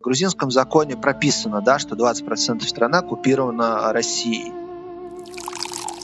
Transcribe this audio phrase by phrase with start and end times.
[0.00, 4.50] В грузинском законе прописано, да, что 20% страны оккупирована Россией.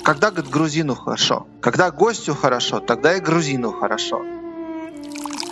[0.04, 4.22] Когда, говорит, грузину хорошо, когда гостю хорошо, тогда и грузину хорошо.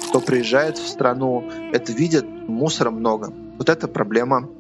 [0.09, 3.33] Кто приезжает в страну, это видит, мусора много.
[3.57, 4.51] Вот это проблема.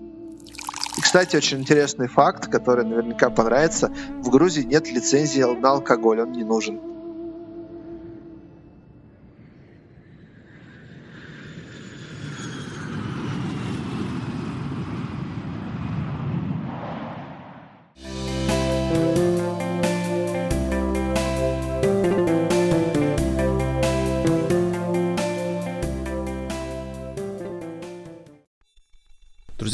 [0.96, 3.92] И, кстати, очень интересный факт, который наверняка понравится.
[4.22, 6.93] В Грузии нет лицензии на алкоголь, он не нужен.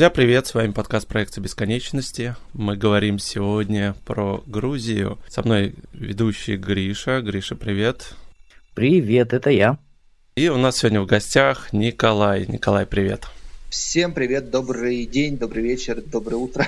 [0.00, 0.46] Друзья, привет!
[0.46, 2.34] С вами подкаст проекта Бесконечности.
[2.54, 5.18] Мы говорим сегодня про Грузию.
[5.28, 7.20] Со мной ведущий Гриша.
[7.20, 8.14] Гриша, привет!
[8.73, 9.76] Привет, это я.
[10.36, 12.46] И у нас сегодня в гостях Николай.
[12.48, 13.26] Николай, привет!
[13.68, 16.66] Всем привет, добрый день, добрый вечер, доброе утро.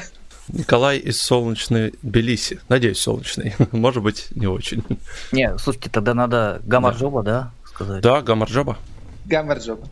[0.48, 2.60] Николай из солнечной Белиси.
[2.68, 3.54] Надеюсь, солнечный.
[3.72, 4.84] Может быть, не очень.
[5.32, 7.40] Не, слушайте, тогда надо Гамарджоба, да.
[7.40, 8.02] да, сказать?
[8.02, 8.76] Да, Гамарджоба.
[9.24, 9.88] Гамарджоба.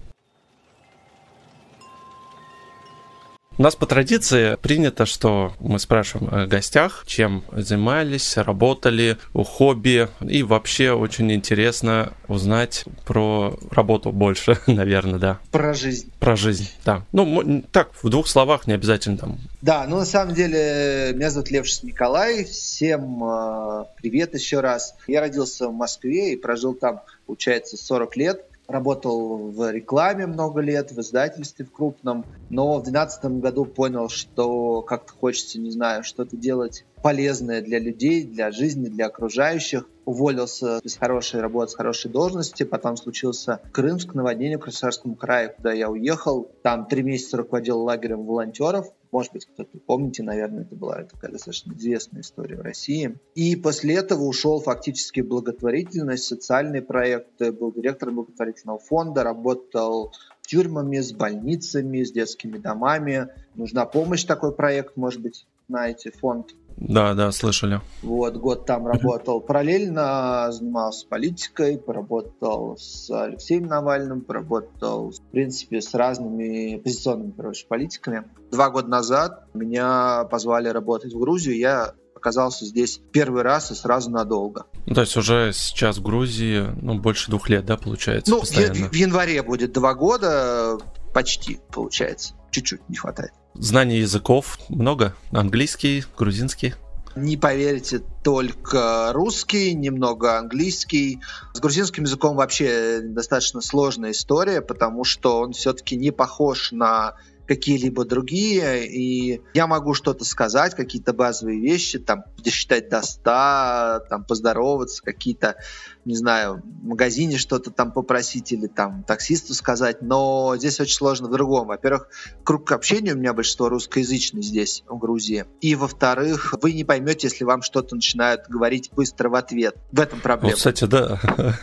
[3.60, 10.08] У нас по традиции принято, что мы спрашиваем о гостях, чем занимались, работали, у хобби.
[10.26, 15.40] И вообще очень интересно узнать про работу больше, наверное, да.
[15.50, 16.10] Про жизнь.
[16.18, 17.04] Про жизнь, да.
[17.12, 19.38] Ну, так, в двух словах, не обязательно там.
[19.60, 22.44] Да, ну на самом деле, меня зовут Левшис Николай.
[22.44, 24.94] Всем э, привет еще раз.
[25.06, 30.92] Я родился в Москве и прожил там, получается, 40 лет работал в рекламе много лет,
[30.92, 36.36] в издательстве в крупном, но в 2012 году понял, что как-то хочется, не знаю, что-то
[36.36, 39.88] делать полезное для людей, для жизни, для окружающих.
[40.10, 42.64] Уволился с хорошей работы, с хорошей должности.
[42.64, 46.50] Потом случился Крымск, наводнение в Красноярском крае, куда я уехал.
[46.62, 48.88] Там три месяца руководил лагерем волонтеров.
[49.12, 53.18] Может быть, кто-то помните, наверное, это была такая достаточно известная история в России.
[53.36, 60.98] И после этого ушел фактически в благотворительность, социальные проекты, был директором благотворительного фонда, работал тюрьмами,
[60.98, 63.28] с больницами, с детскими домами.
[63.54, 67.80] Нужна помощь, такой проект, может быть, знаете, фонд да, да, слышали.
[68.02, 69.40] Вот, год там работал.
[69.40, 78.24] Параллельно занимался политикой, поработал с Алексеем Навальным, поработал, в принципе, с разными оппозиционными, короче, политиками.
[78.50, 84.10] Два года назад меня позвали работать в Грузию, я оказался здесь первый раз и сразу
[84.10, 84.66] надолго.
[84.86, 88.88] Ну, то есть уже сейчас в Грузии, ну, больше двух лет, да, получается, Ну, постоянно?
[88.88, 90.78] в январе будет два года,
[91.14, 92.34] почти, получается.
[92.50, 93.32] Чуть-чуть не хватает.
[93.54, 95.14] Знаний языков много?
[95.32, 96.74] Английский, грузинский?
[97.16, 101.18] Не поверите, только русский, немного английский.
[101.52, 107.16] С грузинским языком вообще достаточно сложная история, потому что он все-таки не похож на
[107.50, 114.24] какие-либо другие, и я могу что-то сказать, какие-то базовые вещи, там, досчитать до 100, там,
[114.24, 115.56] поздороваться, какие-то,
[116.04, 121.28] не знаю, в магазине что-то там попросить или там таксисту сказать, но здесь очень сложно
[121.28, 121.68] в другом.
[121.68, 122.08] Во-первых,
[122.44, 127.44] круг общения у меня большинство русскоязычный здесь, в Грузии, и, во-вторых, вы не поймете, если
[127.44, 129.76] вам что-то начинают говорить быстро в ответ.
[129.92, 130.50] В этом проблема.
[130.50, 131.20] Вот, кстати, да,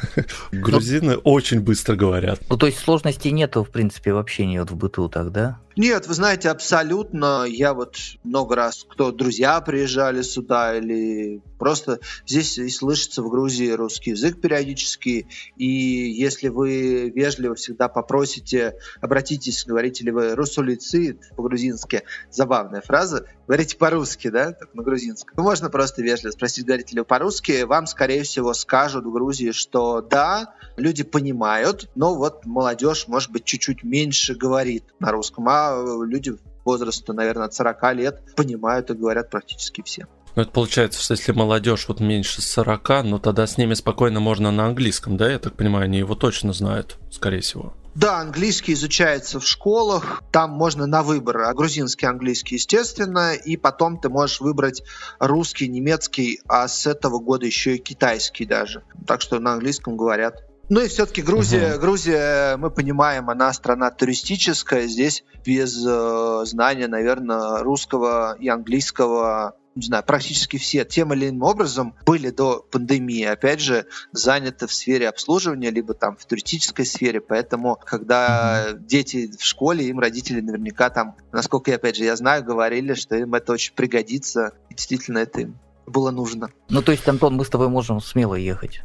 [0.51, 2.39] грузины очень быстро говорят.
[2.49, 5.59] Ну, то есть сложностей нету, в принципе, в общении вот в быту тогда?
[5.77, 7.45] Нет, вы знаете, абсолютно.
[7.47, 13.69] Я вот много раз, кто друзья приезжали сюда или просто здесь и слышится в Грузии
[13.69, 15.27] русский язык периодически.
[15.55, 23.77] И если вы вежливо всегда попросите, обратитесь, говорите ли вы русулицы по-грузински, забавная фраза, говорите
[23.77, 25.33] по-русски, да, так на грузинском.
[25.38, 29.51] Ну, можно просто вежливо спросить, говорите ли вы по-русски, вам, скорее всего, скажут в Грузии,
[29.51, 35.81] что да, люди понимают, но вот молодежь, может быть, чуть-чуть меньше говорит на русском, а
[36.05, 40.07] люди возраста, наверное, от 40 лет понимают и говорят практически все.
[40.37, 44.51] Ну, это получается, что если молодежь вот меньше 40, ну тогда с ними спокойно можно
[44.51, 45.31] на английском, да?
[45.31, 47.73] Я так понимаю, они его точно знают, скорее всего.
[47.95, 54.00] Да, английский изучается в школах, там можно на выбор, а грузинский, английский, естественно, и потом
[54.00, 54.83] ты можешь выбрать
[55.19, 58.83] русский, немецкий, а с этого года еще и китайский даже.
[59.07, 60.44] Так что на английском говорят.
[60.69, 61.81] Ну и все-таки Грузия, угу.
[61.81, 64.85] Грузия, мы понимаем, она страна туристическая.
[64.85, 71.44] Здесь без э, знания, наверное, русского и английского не знаю, практически все тем или иным
[71.44, 77.21] образом были до пандемии, опять же, заняты в сфере обслуживания, либо там в туристической сфере,
[77.21, 82.44] поэтому, когда дети в школе, им родители наверняка там, насколько, я, опять же, я знаю,
[82.44, 86.51] говорили, что им это очень пригодится, и действительно это им было нужно.
[86.69, 88.81] Ну, то есть, Антон, мы с тобой можем смело ехать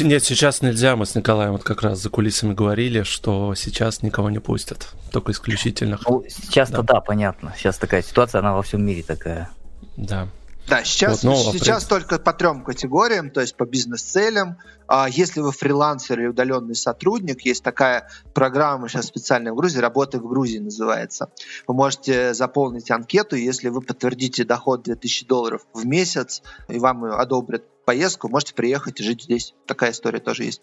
[0.00, 0.96] Нет, сейчас нельзя.
[0.96, 4.88] Мы с Николаем вот как раз за кулисами говорили, что сейчас никого не пустят.
[5.12, 5.98] Только исключительно.
[6.08, 6.94] Ну, сейчас-то да.
[6.94, 7.54] да, понятно.
[7.56, 9.50] Сейчас такая ситуация, она во всем мире такая.
[9.96, 10.28] Да.
[10.68, 11.90] Да, сейчас, вот, ну, сейчас при...
[11.90, 14.56] только по трем категориям, то есть по бизнес-целям.
[14.88, 20.18] А если вы фрилансер или удаленный сотрудник, есть такая программа сейчас специальная в Грузии, «Работа
[20.18, 21.30] в Грузии» называется.
[21.68, 27.62] Вы можете заполнить анкету, если вы подтвердите доход 2000 долларов в месяц, и вам одобрят
[27.84, 29.54] поездку, можете приехать и жить здесь.
[29.66, 30.62] Такая история тоже есть.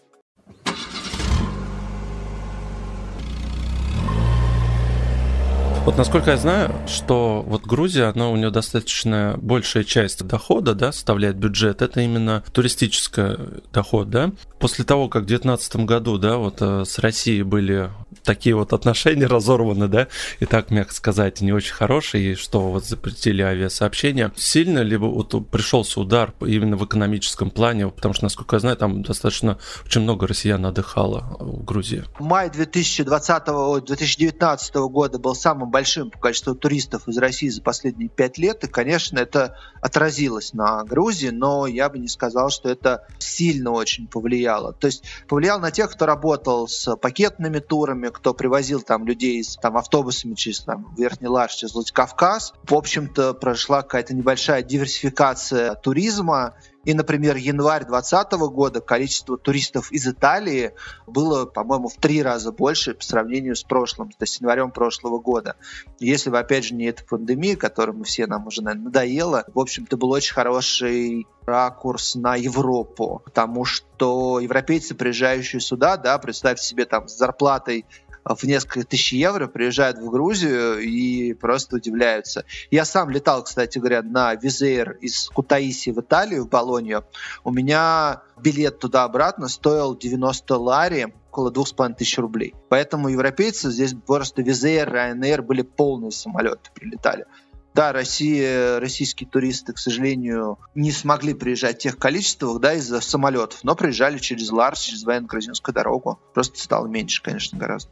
[5.84, 10.92] Вот насколько я знаю, что вот Грузия, она у нее достаточно большая часть дохода, да,
[10.92, 13.36] составляет бюджет, это именно туристический
[13.70, 14.32] доход, да.
[14.58, 17.90] После того, как в 2019 году, да, вот э, с Россией были
[18.22, 20.08] такие вот отношения разорваны, да,
[20.40, 25.34] и так, мягко сказать, не очень хорошие, и что вот запретили авиасообщения, сильно либо вот
[25.50, 30.26] пришелся удар именно в экономическом плане, потому что, насколько я знаю, там достаточно очень много
[30.26, 32.04] россиян отдыхало в Грузии.
[32.18, 38.38] Май 2020 2019 года был самым большим по количеству туристов из России за последние пять
[38.38, 43.72] лет, и, конечно, это отразилось на Грузии, но я бы не сказал, что это сильно
[43.72, 44.72] очень повлияло.
[44.72, 49.56] То есть повлияло на тех, кто работал с пакетными турами, кто привозил там людей с
[49.56, 52.54] там, автобусами через там, Верхний Лаш, через Владикавказ.
[52.62, 56.54] В общем-то, прошла какая-то небольшая диверсификация туризма,
[56.84, 60.72] и, например, январь 2020 года количество туристов из Италии
[61.06, 65.56] было, по-моему, в три раза больше по сравнению с прошлым, то есть январем прошлого года.
[65.98, 69.58] Если бы, опять же, не эта пандемия, которую мы все нам уже, наверное, надоела, в
[69.58, 76.84] общем-то, был очень хороший ракурс на Европу, потому что европейцы, приезжающие сюда, да, представьте себе
[76.84, 77.86] там с зарплатой
[78.24, 82.44] в несколько тысяч евро, приезжают в Грузию и просто удивляются.
[82.70, 87.04] Я сам летал, кстати говоря, на Визейр из Кутаиси в Италию, в Болонью.
[87.44, 92.54] У меня билет туда-обратно стоил 90 лари, около двух с половиной тысяч рублей.
[92.68, 97.26] Поэтому европейцы здесь просто Визейр, Ryanair были полные самолеты, прилетали.
[97.74, 103.64] Да, Россия, российские туристы, к сожалению, не смогли приезжать в тех количествах, да, из-за самолетов,
[103.64, 106.20] но приезжали через Ларс, через военно-грузинскую дорогу.
[106.34, 107.90] Просто стало меньше, конечно, гораздо.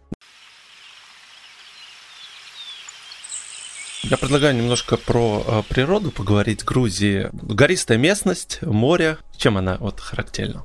[4.05, 7.31] Я предлагаю немножко про э, природу поговорить Грузии.
[7.33, 9.17] Гористая местность, море.
[9.37, 10.65] Чем она вот характерна?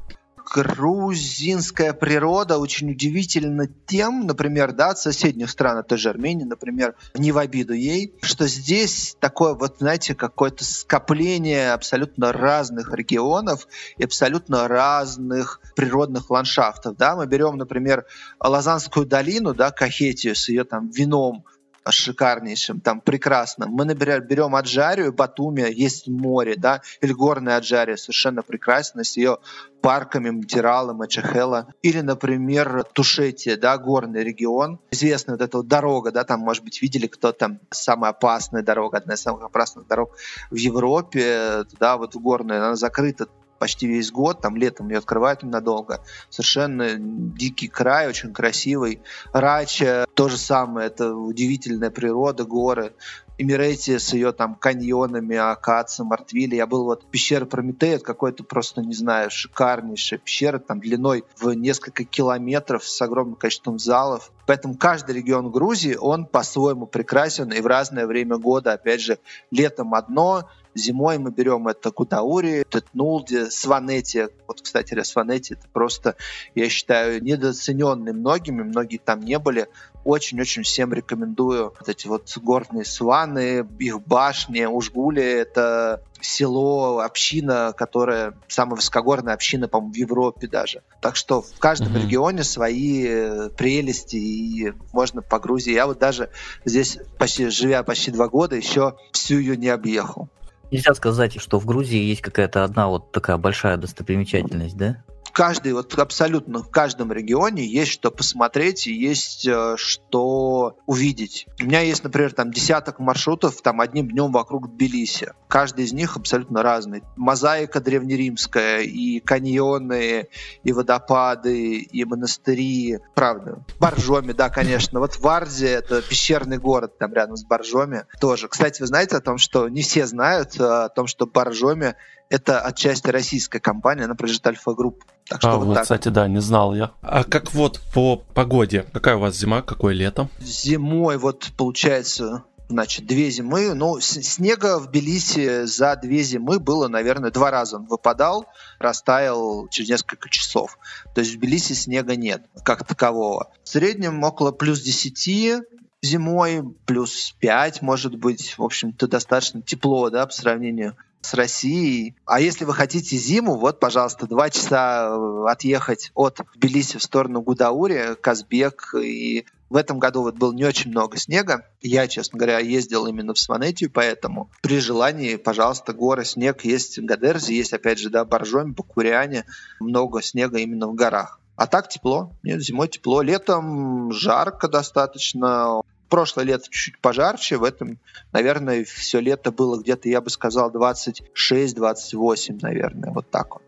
[0.53, 7.31] Грузинская природа очень удивительна тем, например, да, от соседних стран, от же Армении, например, не
[7.31, 13.67] в обиду ей, что здесь такое вот, знаете, какое-то скопление абсолютно разных регионов
[13.97, 17.15] и абсолютно разных природных ландшафтов, да.
[17.15, 18.05] Мы берем, например,
[18.39, 21.45] Лазанскую долину, да, Кахетию с ее там вином,
[21.91, 23.67] шикарнейшим, там прекрасно.
[23.67, 29.37] Мы, например, берем Аджарию, Батуми, есть море, да, или горная Аджария, совершенно прекрасно, с ее
[29.81, 31.67] парками Мтирала, Мачахела.
[31.81, 34.79] Или, например, Тушетия, да, горный регион.
[34.91, 38.97] Известная вот эта вот дорога, да, там, может быть, видели кто там, самая опасная дорога,
[38.97, 40.15] одна из самых опасных дорог
[40.49, 45.43] в Европе, да, вот в горную, она закрыта почти весь год, там летом ее открывают
[45.43, 46.01] ненадолго.
[46.29, 49.01] Совершенно дикий край, очень красивый.
[49.33, 52.93] Рача, то же самое, это удивительная природа, горы.
[53.39, 56.55] Эмирети с ее там каньонами, акация, мартвили.
[56.55, 61.53] Я был вот в пещере Прометея, какой-то просто, не знаю, шикарнейшая пещера, там длиной в
[61.53, 64.31] несколько километров с огромным количеством залов.
[64.47, 68.73] Поэтому каждый регион Грузии, он по-своему прекрасен и в разное время года.
[68.73, 69.19] Опять же,
[69.51, 74.27] летом одно, Зимой мы берем это Кутаури, Тетнулди, Сванети.
[74.47, 76.15] Вот, кстати, Сванети это просто,
[76.55, 79.67] я считаю, недооцененный многими, многие там не были.
[80.03, 88.33] Очень-очень всем рекомендую вот эти вот горные сваны, их башни, Ужгули— это село, община, которая
[88.47, 90.81] самая высокогорная община, по-моему, в Европе даже.
[91.01, 92.03] Так что в каждом mm-hmm.
[92.03, 95.73] регионе свои э, прелести, и можно по Грузии.
[95.73, 96.29] Я вот даже
[96.65, 100.29] здесь, почти, живя почти два года, еще всю ее не объехал.
[100.71, 105.03] Нельзя сказать, что в Грузии есть какая-то одна вот такая большая достопримечательность, да?
[105.37, 111.45] Каждый, вот абсолютно в каждом регионе есть что посмотреть и есть э, что увидеть.
[111.61, 115.33] У меня есть, например, там десяток маршрутов там одним днем вокруг Тбилиси.
[115.47, 117.03] Каждый из них абсолютно разный.
[117.15, 120.27] Мозаика древнеримская, и каньоны,
[120.63, 122.97] и водопады, и монастыри.
[123.13, 123.63] Правда.
[123.79, 124.99] Боржоми, да, конечно.
[124.99, 128.47] Вот Варзи— это пещерный город там рядом с Боржоми тоже.
[128.47, 131.93] Кстати, вы знаете о том, что не все знают э, о том, что Боржоми
[132.29, 135.03] это отчасти российская компания, она принадлежит Альфа Групп.
[135.27, 135.83] Так что а, вот, вот так.
[135.83, 136.91] кстати, да, не знал я.
[137.01, 138.85] А как вот по погоде?
[138.93, 140.29] Какая у вас зима, какое лето?
[140.39, 143.73] Зимой вот получается значит, две зимы.
[143.73, 147.77] Ну, снега в Тбилиси за две зимы было, наверное, два раза.
[147.77, 148.45] Он выпадал,
[148.79, 150.77] растаял через несколько часов.
[151.13, 153.51] То есть в Тбилиси снега нет как такового.
[153.63, 155.63] В среднем около плюс 10
[156.01, 158.57] зимой, плюс 5, может быть.
[158.57, 160.95] В общем-то, достаточно тепло, да, по сравнению
[161.27, 162.15] с Россией.
[162.25, 167.41] А если вы хотите зиму, вот, пожалуйста, два часа э, отъехать от Тбилиси в сторону
[167.41, 168.93] Гудаури, Казбек.
[168.95, 171.65] И в этом году вот было не очень много снега.
[171.81, 177.05] Я, честно говоря, ездил именно в Сванетию, поэтому при желании, пожалуйста, горы, снег есть в
[177.05, 179.45] Гадерзе, есть, опять же, да, Боржоме, Бакуряне,
[179.79, 181.39] много снега именно в горах.
[181.57, 182.31] А так тепло.
[182.43, 183.21] Нет, зимой тепло.
[183.21, 187.99] Летом жарко достаточно прошлое лето чуть-чуть пожарче, в этом,
[188.31, 193.63] наверное, все лето было где-то, я бы сказал, 26-28, наверное, вот так вот.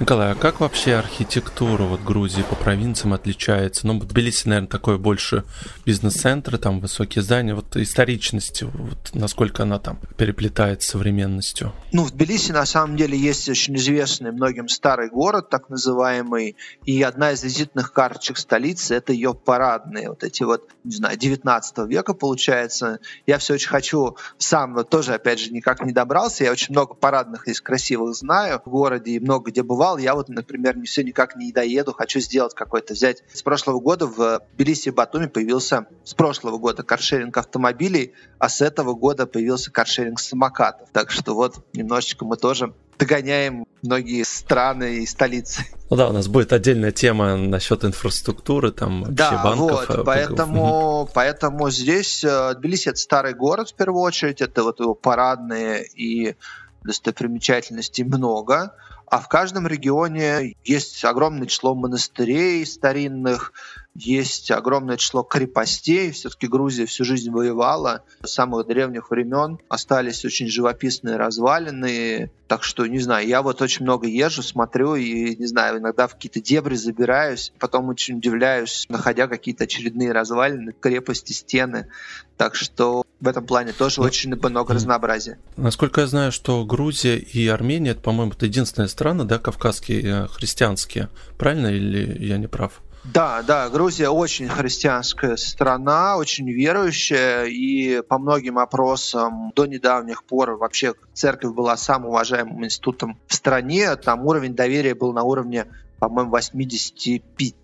[0.00, 3.84] Николай, а как вообще архитектура вот Грузии по провинциям отличается?
[3.84, 5.42] Ну, Тбилиси, наверное, такой больше
[5.84, 7.52] бизнес-центры, там высокие здания.
[7.52, 11.72] Вот историчность, вот насколько она там переплетается с современностью?
[11.92, 17.02] Ну, в Тбилиси на самом деле есть очень известный многим старый город, так называемый, и
[17.02, 22.14] одна из визитных карточек столицы— это ее парадные, вот эти вот, не знаю, 19 века,
[22.14, 23.00] получается.
[23.26, 26.94] Я все очень хочу сам, вот тоже, опять же, никак не добрался, я очень много
[26.94, 29.98] парадных здесь красивых знаю в городе и много где бывал, бывал.
[29.98, 33.22] Я вот, например, не все никак не доеду, хочу сделать какой-то, взять.
[33.32, 38.60] С прошлого года в Тбилиси и Батуми появился, с прошлого года каршеринг автомобилей, а с
[38.60, 40.88] этого года появился каршеринг самокатов.
[40.92, 45.62] Так что вот немножечко мы тоже догоняем многие страны и столицы.
[45.88, 49.88] Ну да, у нас будет отдельная тема насчет инфраструктуры, там да, банков.
[49.88, 54.94] Вот, поэтому, поэтому здесь э, Тбилиси это старый город в первую очередь, это вот его
[54.94, 56.34] парадные и
[56.82, 58.74] достопримечательностей много.
[59.10, 63.52] А в каждом регионе есть огромное число монастырей старинных,
[63.98, 66.12] есть огромное число крепостей.
[66.12, 68.04] Все-таки Грузия всю жизнь воевала.
[68.22, 72.30] С самых древних времен остались очень живописные развалины.
[72.46, 76.14] Так что, не знаю, я вот очень много езжу, смотрю и, не знаю, иногда в
[76.14, 77.52] какие-то дебри забираюсь.
[77.58, 81.88] Потом очень удивляюсь, находя какие-то очередные развалины, крепости, стены.
[82.36, 85.38] Так что в этом плане тоже ну, очень много разнообразия.
[85.56, 90.26] Насколько я знаю, что Грузия и Армения, это, по-моему, это единственные страны, да, кавказские, э,
[90.28, 91.08] христианские.
[91.36, 92.80] Правильно или я не прав?
[93.04, 100.56] Да, да, Грузия очень христианская страна, очень верующая, и по многим опросам до недавних пор
[100.56, 103.94] вообще церковь была самым уважаемым институтом в стране.
[103.96, 105.66] Там уровень доверия был на уровне,
[105.98, 107.54] по-моему, 85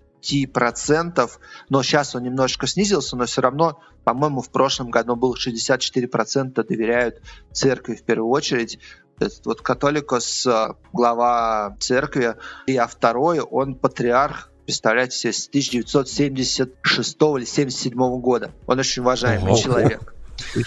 [0.52, 1.38] процентов,
[1.68, 7.20] но сейчас он немножечко снизился, но все равно, по-моему, в прошлом году был 64% доверяют
[7.52, 8.78] церкви в первую очередь.
[9.44, 10.46] Вот католикос,
[10.92, 12.36] глава церкви,
[12.66, 18.50] и а второй, он патриарх представляете себе, с 1976 или 77 года.
[18.66, 19.60] Он очень уважаемый Ого.
[19.60, 20.14] человек.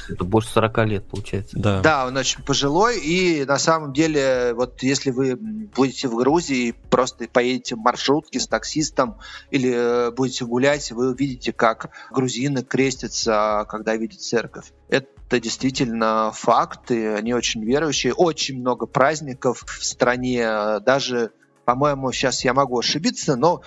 [0.10, 1.58] Это больше 40 лет, получается.
[1.60, 1.82] Да.
[1.82, 7.28] да, он очень пожилой, и на самом деле, вот если вы будете в Грузии, просто
[7.28, 9.18] поедете в маршрутке с таксистом
[9.52, 14.72] или э, будете гулять, вы увидите, как грузины крестятся, когда видят церковь.
[14.90, 18.14] Это действительно факт, и они очень верующие.
[18.14, 21.32] Очень много праздников в стране, даже
[21.68, 23.62] по-моему, сейчас я могу ошибиться, но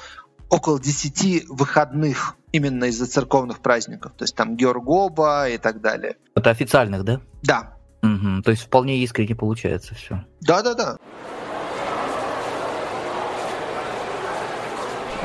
[0.51, 4.13] около 10 выходных именно из-за церковных праздников.
[4.17, 6.17] То есть там Георгоба и так далее.
[6.35, 7.21] Это официальных, да?
[7.43, 7.77] Да.
[8.03, 10.25] Угу, то есть вполне искренне получается все.
[10.41, 10.97] Да-да-да.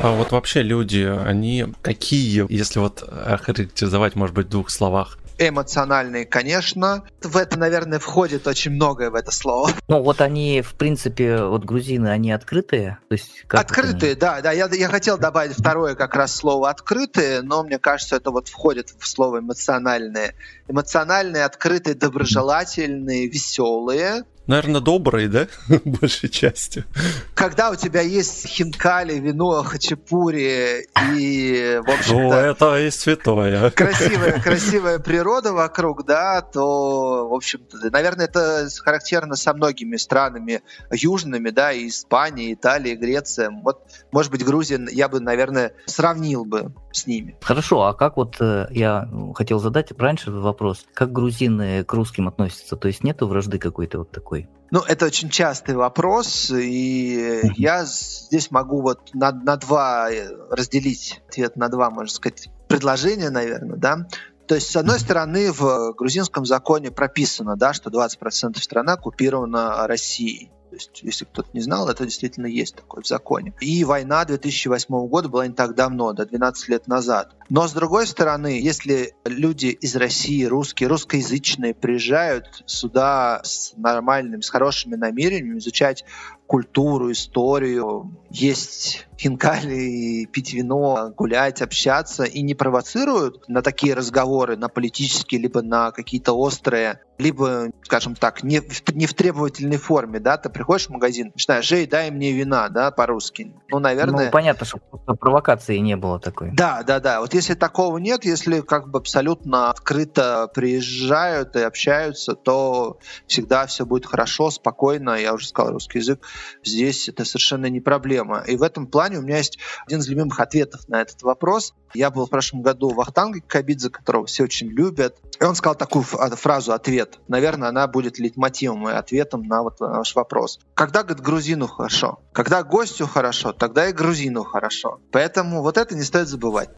[0.03, 6.25] А вот вообще люди, они какие, если вот охарактеризовать, может быть, в двух словах, эмоциональные,
[6.25, 7.03] конечно.
[7.21, 9.71] В это, наверное, входит очень многое в это слово.
[9.87, 12.97] Ну, вот они, в принципе, вот грузины, они открытые?
[13.07, 14.19] То есть, как открытые, они...
[14.19, 14.51] да, да.
[14.51, 18.93] Я, я хотел добавить второе как раз слово открытые, но мне кажется, это вот входит
[18.97, 20.33] в слово эмоциональные.
[20.67, 24.23] Эмоциональные, открытые, доброжелательные, веселые.
[24.47, 25.47] Наверное, добрые, да?
[25.85, 26.85] Большей частью.
[27.33, 33.71] Когда у тебя есть хинкали, вино, хачапури и, в общем Ну, это и святое.
[33.71, 40.61] Красивая, красивая природа вокруг, да, то, в общем-то, наверное, это характерно со многими странами
[40.91, 43.49] южными, да, и Испания, Италия, Греция.
[43.49, 47.37] Вот, может быть, Грузия я бы, наверное, сравнил бы с ними.
[47.41, 52.75] Хорошо, а как вот э, я хотел задать раньше вопрос, как грузины к русским относятся?
[52.75, 54.34] То есть нету вражды какой-то вот такой?
[54.71, 61.21] Ну, это очень частый вопрос, и я здесь могу вот на, на два э, разделить
[61.29, 64.07] ответ на два, можно сказать, предложения, наверное, да.
[64.47, 70.51] То есть, с одной стороны, в грузинском законе прописано, да, что 20% страны оккупирована Россией.
[70.75, 73.53] То есть, если кто-то не знал, это действительно есть такое в законе.
[73.61, 77.33] И война 2008 года была не так давно, до 12 лет назад.
[77.47, 84.49] Но, с другой стороны, если люди из России, русские, русскоязычные, приезжают сюда с нормальными, с
[84.49, 86.03] хорошими намерениями изучать
[86.47, 94.67] культуру, историю, есть хинкали, пить вино, гулять, общаться и не провоцируют на такие разговоры, на
[94.67, 100.37] политические, либо на какие-то острые, либо, скажем так, не в, не в требовательной форме, да,
[100.37, 103.53] ты приходишь в магазин, начинаешь, Жей, дай мне вина, да, по-русски.
[103.69, 104.25] Ну, наверное...
[104.25, 106.51] Ну, понятно, что провокации не было такой.
[106.51, 107.21] Да, да, да.
[107.21, 113.85] Вот если такого нет, если как бы абсолютно открыто приезжают и общаются, то всегда все
[113.85, 115.11] будет хорошо, спокойно.
[115.11, 116.19] Я уже сказал, русский язык
[116.63, 118.43] здесь это совершенно не проблема.
[118.47, 121.73] И в этом плане у меня есть один из любимых ответов на этот вопрос.
[121.93, 125.17] Я был в прошлом году в Ахтанге Кабидзе, которого все очень любят.
[125.39, 127.19] И он сказал такую фразу «ответ».
[127.27, 130.59] Наверное, она будет лейтмотивом и ответом на вот наш вопрос.
[130.73, 132.19] Когда, говорит, грузину хорошо?
[132.33, 134.99] Когда гостю хорошо, тогда и грузину хорошо.
[135.11, 136.69] Поэтому вот это не стоит забывать.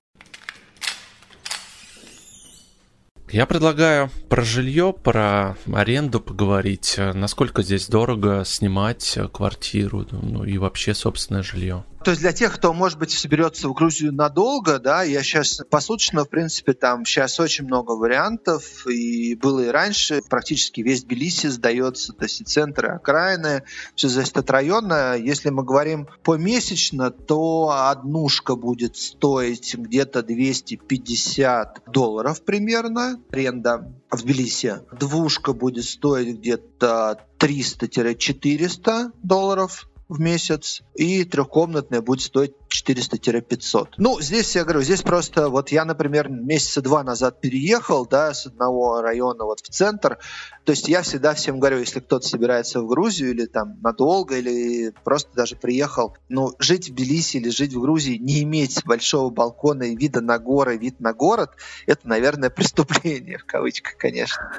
[3.30, 6.96] Я предлагаю про жилье, про аренду поговорить.
[6.98, 11.84] Насколько здесь дорого снимать квартиру, ну и вообще собственное жилье.
[12.04, 16.24] То есть для тех, кто, может быть, соберется в Грузию надолго, да, я сейчас посуточно,
[16.24, 22.14] в принципе, там сейчас очень много вариантов, и было и раньше, практически весь Тбилиси сдается,
[22.14, 23.64] то есть и центры, окраины,
[23.96, 25.16] все зависит от района.
[25.18, 34.80] Если мы говорим помесячно, то однушка будет стоить где-то 250 долларов примерно, аренда в Тбилиси.
[34.98, 43.90] Двушка будет стоить где-то 300-400 долларов в месяц, и трехкомнатная будет стоить 400-500.
[43.98, 48.46] Ну, здесь я говорю, здесь просто, вот я, например, месяца два назад переехал, да, с
[48.46, 50.18] одного района вот в центр,
[50.64, 54.94] то есть я всегда всем говорю, если кто-то собирается в Грузию или там надолго, или
[55.04, 59.84] просто даже приехал, ну, жить в Тбилиси или жить в Грузии, не иметь большого балкона
[59.84, 61.52] и вида на горы, вид на город,
[61.86, 64.52] это, наверное, преступление, в кавычках, конечно.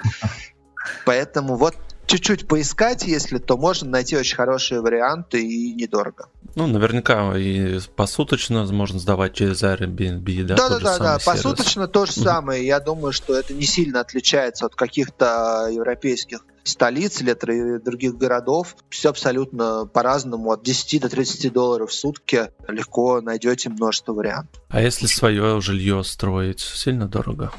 [1.04, 1.74] Поэтому вот
[2.08, 6.28] чуть-чуть поискать, если, то можно найти очень хорошие варианты и недорого.
[6.56, 10.56] Ну, наверняка и посуточно можно сдавать через Airbnb, да?
[10.56, 11.18] Да, да.
[11.24, 12.66] Посуточно то же самое.
[12.66, 18.76] Я думаю, что это не сильно отличается от каких-то европейских столиц или других городов.
[18.88, 20.50] Все абсолютно по-разному.
[20.50, 24.60] От 10 до 30 долларов в сутки легко найдете множество вариантов.
[24.68, 27.52] А если свое жилье строить, сильно дорого?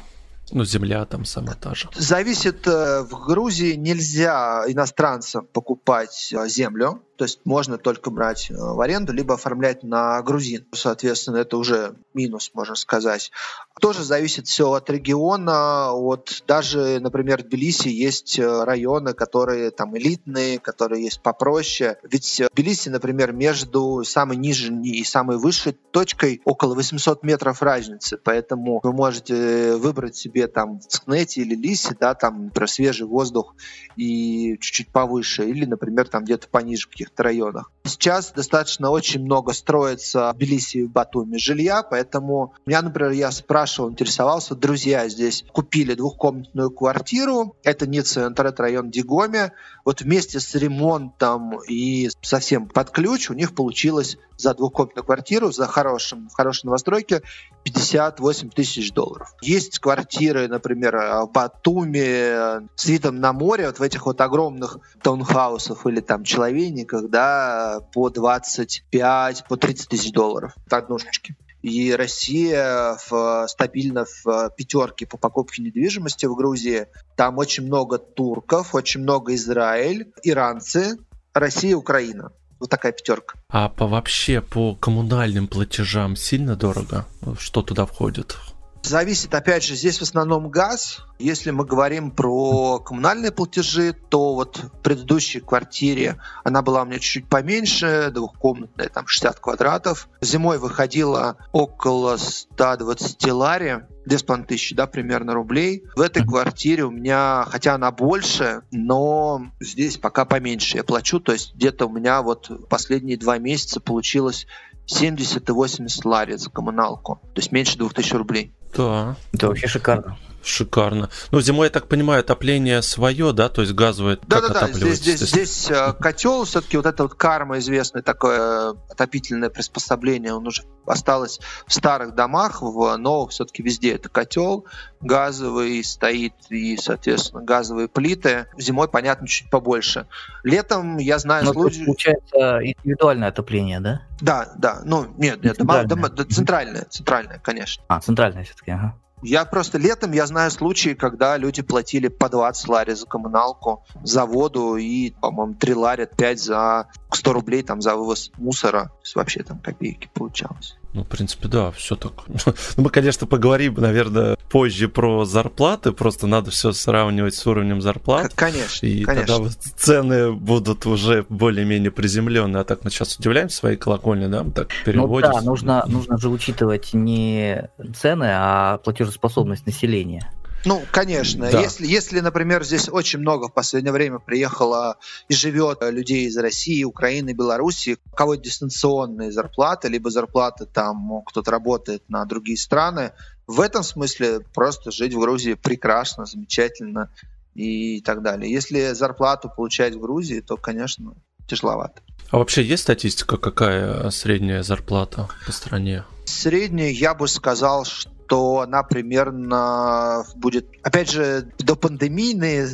[0.52, 1.88] Ну, земля там сама та же.
[1.94, 7.00] Зависит, э, в Грузии нельзя иностранцам покупать э, землю.
[7.20, 10.64] То есть можно только брать э, в аренду, либо оформлять на грузин.
[10.72, 13.30] Соответственно, это уже минус, можно сказать.
[13.78, 15.90] Тоже зависит все от региона.
[15.92, 21.98] Вот даже, например, в Тбилиси есть э, районы, которые там элитные, которые есть попроще.
[22.10, 28.16] Ведь в Тбилиси, например, между самой нижней и самой высшей точкой около 800 метров разницы.
[28.16, 33.54] Поэтому вы можете выбрать себе там в Цкнете или Лисе, да, там, про свежий воздух
[33.96, 35.46] и чуть-чуть повыше.
[35.46, 37.70] Или, например, там где-то пониже каких-то районах.
[37.84, 43.30] Сейчас достаточно очень много строится в Тбилиси и в Батуми жилья, поэтому меня, например, я
[43.30, 49.52] спрашивал, интересовался, друзья здесь купили двухкомнатную квартиру, это не центр, это район Дигоме,
[49.84, 55.66] вот вместе с ремонтом и совсем под ключ у них получилось за двухкомнатную квартиру, за
[55.66, 57.22] хорошим, в хорошей новостройке
[57.64, 59.34] 58 тысяч долларов.
[59.42, 65.86] Есть квартиры, например, в Батуми с видом на море, вот в этих вот огромных таунхаусах
[65.86, 71.36] или там человейниках, да, по 25, по 30 тысяч долларов однушечки.
[71.62, 76.86] И Россия в, стабильно в пятерке по покупке недвижимости в Грузии.
[77.16, 80.96] Там очень много турков, очень много Израиль, иранцы,
[81.34, 82.32] Россия, Украина.
[82.58, 83.38] Вот такая пятерка.
[83.48, 87.06] А по вообще по коммунальным платежам сильно дорого?
[87.38, 88.36] Что туда входит?
[88.82, 91.04] Зависит, опять же, здесь в основном газ.
[91.18, 96.98] Если мы говорим про коммунальные платежи, то вот в предыдущей квартире она была у меня
[96.98, 100.08] чуть-чуть поменьше, двухкомнатная, там 60 квадратов.
[100.20, 105.84] Зимой выходила около 120 лари, 2500, да, примерно рублей.
[105.94, 111.20] В этой квартире у меня, хотя она больше, но здесь пока поменьше я плачу.
[111.20, 114.46] То есть где-то у меня вот последние два месяца получилось
[114.90, 117.20] 70 и 80 лари за коммуналку.
[117.34, 118.52] То есть меньше 2000 рублей.
[118.76, 119.16] Да.
[119.32, 120.18] Это вообще шикарно.
[120.42, 121.10] Шикарно.
[121.30, 124.18] Ну, зимой, я так понимаю, отопление свое, да, то есть газовое.
[124.26, 124.72] Да, да, да.
[124.72, 130.46] Здесь, здесь, здесь э, котел, все-таки вот это вот карма известное такое отопительное приспособление, он
[130.46, 134.66] уже осталось в старых домах, в новых все-таки везде это котел
[135.00, 138.46] газовый стоит и, соответственно, газовые плиты.
[138.58, 140.06] Зимой, понятно, чуть побольше.
[140.44, 141.84] Летом я знаю Но случаи...
[141.84, 144.02] получается индивидуальное отопление, да?
[144.20, 144.80] Да, да.
[144.84, 147.82] Ну, нет, нет, дома, дома, центральное, центральное, конечно.
[147.88, 148.94] А, центральное все-таки, ага.
[149.22, 154.24] Я просто летом, я знаю случаи, когда люди платили по 20 лари за коммуналку, за
[154.24, 158.84] воду и, по-моему, 3 лари 5 за 100 рублей там за вывоз мусора.
[158.84, 160.76] То есть вообще там копейки получалось.
[160.92, 162.12] Ну, в принципе, да, все так.
[162.26, 168.32] ну, мы, конечно, поговорим, наверное, позже про зарплаты, просто надо все сравнивать с уровнем зарплат.
[168.34, 169.36] Конечно, И конечно.
[169.36, 172.62] тогда цены будут уже более-менее приземленные.
[172.62, 175.30] А так мы сейчас удивляемся своей колокольни, да, мы так переводим.
[175.30, 180.28] Ну да, нужно, нужно же учитывать не цены, а платежеспособность населения.
[180.64, 181.50] Ну, конечно.
[181.50, 181.60] Да.
[181.60, 186.84] Если, если, например, здесь очень много в последнее время приехало и живет людей из России,
[186.84, 193.12] Украины, Беларуси, у кого дистанционные зарплаты, либо зарплаты там, кто-то работает на другие страны,
[193.46, 197.10] в этом смысле просто жить в Грузии прекрасно, замечательно
[197.54, 198.52] и так далее.
[198.52, 201.14] Если зарплату получать в Грузии, то, конечно,
[201.48, 202.02] тяжеловато.
[202.30, 206.04] А вообще есть статистика, какая средняя зарплата по стране?
[206.26, 212.68] Средняя, я бы сказал, что то она примерно будет, опять же, до пандемийные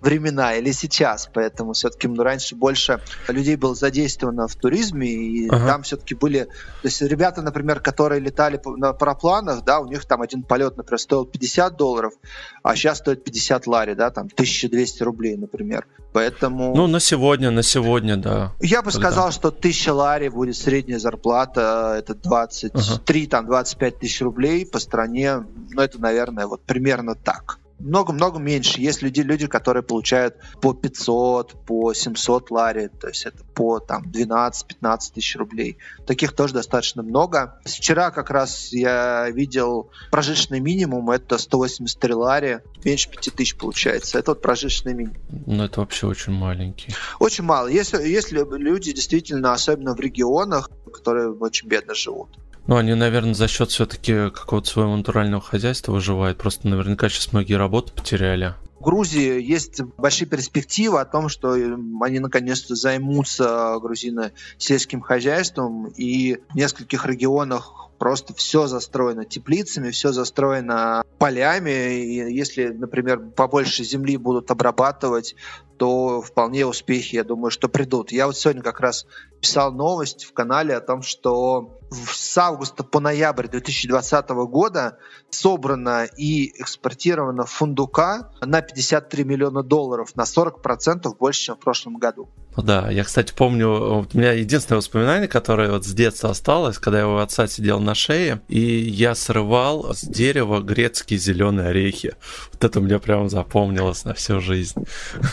[0.00, 2.98] времена или сейчас, поэтому все-таки ну, раньше больше
[3.28, 5.66] людей было задействовано в туризме, и ага.
[5.66, 10.22] там все-таки были, то есть ребята, например, которые летали на парапланах, да, у них там
[10.22, 12.14] один полет, например, стоил 50 долларов,
[12.62, 15.86] а сейчас стоит 50 лари, да, там 1200 рублей, например.
[16.12, 16.74] Поэтому...
[16.76, 18.52] Ну, на сегодня, на сегодня, да.
[18.60, 19.08] Я бы Тогда.
[19.08, 23.30] сказал, что 1000 лари будет средняя зарплата, это 23, ага.
[23.30, 25.01] там, 25 тысяч рублей по стране.
[25.06, 28.80] Ну, это, наверное, вот примерно так много-много меньше.
[28.80, 34.04] Есть люди, люди, которые получают по 500, по 700 лари, то есть это по там
[34.04, 35.78] 12-15 тысяч рублей.
[36.06, 37.60] Таких тоже достаточно много.
[37.64, 44.18] Вчера как раз я видел прожиточный минимум, это 183 лари, меньше 5 тысяч получается.
[44.18, 45.16] Это вот прожиточный минимум.
[45.46, 46.94] Ну, это вообще очень маленький.
[47.18, 47.66] Очень мало.
[47.66, 52.28] Если, если люди действительно, особенно в регионах, которые очень бедно живут,
[52.66, 56.38] ну, они, наверное, за счет все-таки какого-то своего натурального хозяйства выживают.
[56.38, 58.54] Просто наверняка сейчас многие работы потеряли.
[58.78, 66.40] В Грузии есть большие перспективы о том, что они наконец-то займутся грузины сельским хозяйством и
[66.50, 71.94] в нескольких регионах просто все застроено теплицами, все застроено полями.
[71.94, 75.36] И если, например, побольше земли будут обрабатывать,
[75.76, 78.10] то вполне успехи, я думаю, что придут.
[78.10, 79.06] Я вот сегодня как раз
[79.40, 84.98] писал новость в канале о том, что с августа по ноябрь 2020 года
[85.30, 92.28] собрано и экспортировано фундука на 53 миллиона долларов, на 40% больше, чем в прошлом году.
[92.56, 97.08] Да, я, кстати, помню, у меня единственное воспоминание, которое вот с детства осталось, когда я
[97.08, 102.14] у отца сидел на шее, и я срывал с дерева грецкие зеленые орехи.
[102.62, 104.86] Вот это мне прям запомнилось на всю жизнь.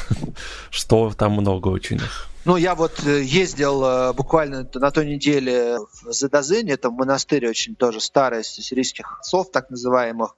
[0.71, 2.01] Что там много очень.
[2.43, 7.75] Ну, я вот э, ездил э, буквально на той неделе в Задазыне, это монастырь очень
[7.75, 10.35] тоже старый, сирийских отцов, так называемых,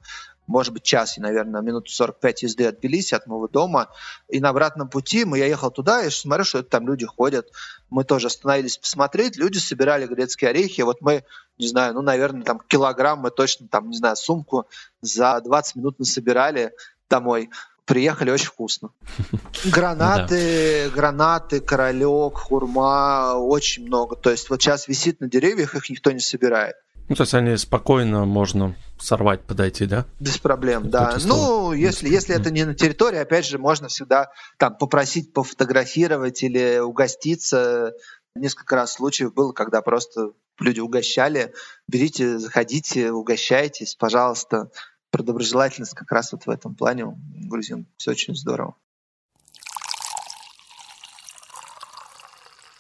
[0.48, 3.88] может быть, час, наверное, минут 45 езды от Тбилиси, от моего дома.
[4.28, 7.48] И на обратном пути мы, я ехал туда и смотрю, что там люди ходят.
[7.90, 9.38] Мы тоже остановились посмотреть.
[9.38, 10.82] Люди собирали грецкие орехи.
[10.82, 11.24] Вот мы,
[11.62, 14.66] не знаю, ну, наверное, там килограмм мы точно, там, не знаю, сумку
[15.02, 16.74] за 20 минут насобирали
[17.10, 17.50] домой
[17.86, 18.90] приехали очень вкусно.
[19.66, 24.16] Гранаты, гранаты, королек, хурма, очень много.
[24.16, 26.76] То есть вот сейчас висит на деревьях, их никто не собирает.
[27.10, 30.06] Ну, то есть они спокойно можно сорвать, подойти, да?
[30.22, 31.18] Без проблем, да.
[31.26, 36.80] Ну, если, если это не на территории, опять же, можно всегда там попросить пофотографировать или
[36.80, 37.94] угоститься.
[38.36, 41.54] Несколько раз случаев было, когда просто люди угощали.
[41.88, 44.72] Берите, заходите, угощайтесь, пожалуйста
[45.12, 47.18] про доброжелательность как раз вот в этом плане у
[47.48, 48.76] грузин все очень здорово.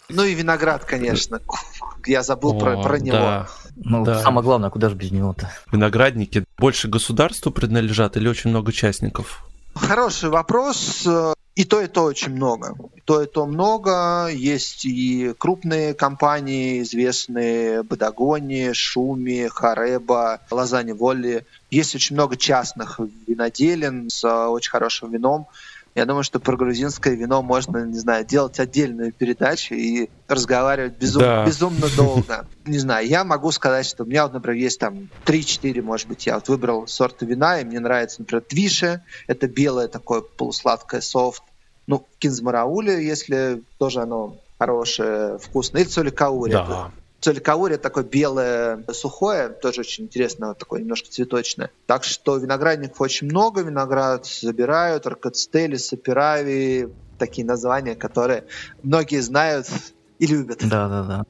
[0.09, 1.41] Ну и виноград, конечно.
[2.05, 3.17] Я забыл О, про, про него.
[3.17, 3.49] Да.
[3.75, 4.21] Ну, да.
[4.21, 5.51] самое главное, куда же без него-то?
[5.71, 9.45] Виноградники больше государству принадлежат или очень много частников?
[9.73, 11.07] Хороший вопрос.
[11.53, 12.75] И то, и то очень много.
[12.95, 14.27] И то, и то много.
[14.27, 21.45] Есть и крупные компании, известные Бодагони, Шуми, Хареба, Лазани Волли.
[21.69, 25.47] Есть очень много частных виноделин с очень хорошим вином.
[25.93, 31.21] Я думаю, что про грузинское вино можно, не знаю, делать отдельную передачу и разговаривать безум,
[31.21, 31.45] да.
[31.45, 32.45] безумно долго.
[32.65, 36.25] Не знаю, я могу сказать, что у меня, вот, например, есть там 3-4, может быть,
[36.25, 41.43] я вот выбрал сорты вина, и мне нравится, например, Твише, это белое такое полусладкое софт.
[41.87, 45.81] Ну, Кинзмараули, если тоже оно хорошее, вкусное.
[45.81, 46.51] Или Цоликаури.
[46.51, 46.91] Да.
[47.21, 51.69] Цоликаури такое белое, сухое, тоже очень интересно, такое немножко цветочное.
[51.85, 58.45] Так что виноградников очень много, виноград забирают, Аркадстели, Саперави, такие названия, которые
[58.81, 59.67] многие знают
[60.17, 60.59] и любят.
[60.63, 61.23] Да, да, да.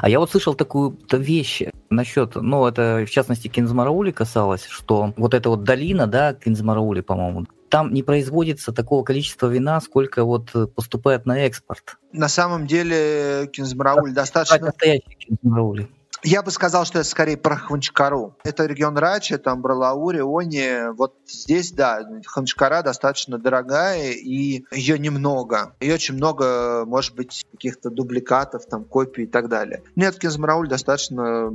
[0.00, 5.34] А я вот слышал такую вещь насчет, ну, это в частности Кинзмараули касалось, что вот
[5.34, 11.26] эта вот долина, да, Кинзмараули, по-моему, там не производится такого количества вина, сколько вот поступает
[11.26, 11.96] на экспорт.
[12.12, 14.66] На самом деле Кинзмарауль достаточно...
[14.66, 15.88] Настоящий Кинзмарауль.
[16.24, 18.34] Я бы сказал, что это скорее про Хванчкару.
[18.42, 20.92] Это регион Рачи, там Бралаури, Они.
[20.96, 25.76] Вот здесь, да, Хванчкара достаточно дорогая, и ее немного.
[25.78, 29.84] И очень много, может быть, каких-то дубликатов, там, копий и так далее.
[29.94, 31.52] Нет, Кинзмарауль достаточно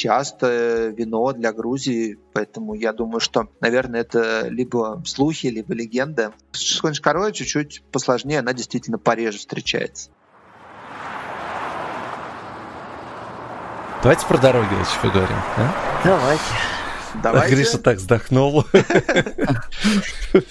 [0.00, 6.32] часто вино для Грузии, поэтому я думаю, что, наверное, это либо слухи, либо легенда.
[6.52, 10.10] С Хончкарой чуть-чуть посложнее, она действительно пореже встречается.
[14.02, 15.36] Давайте про дороги лучше поговорим.
[15.58, 16.00] А?
[16.04, 16.42] Давайте.
[17.22, 17.54] Давайте.
[17.54, 18.64] Гриша так вздохнул.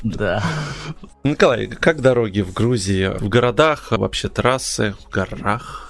[0.03, 0.43] Да.
[1.23, 3.07] Николай, как дороги в Грузии?
[3.17, 5.88] В городах, вообще трассы, в горах?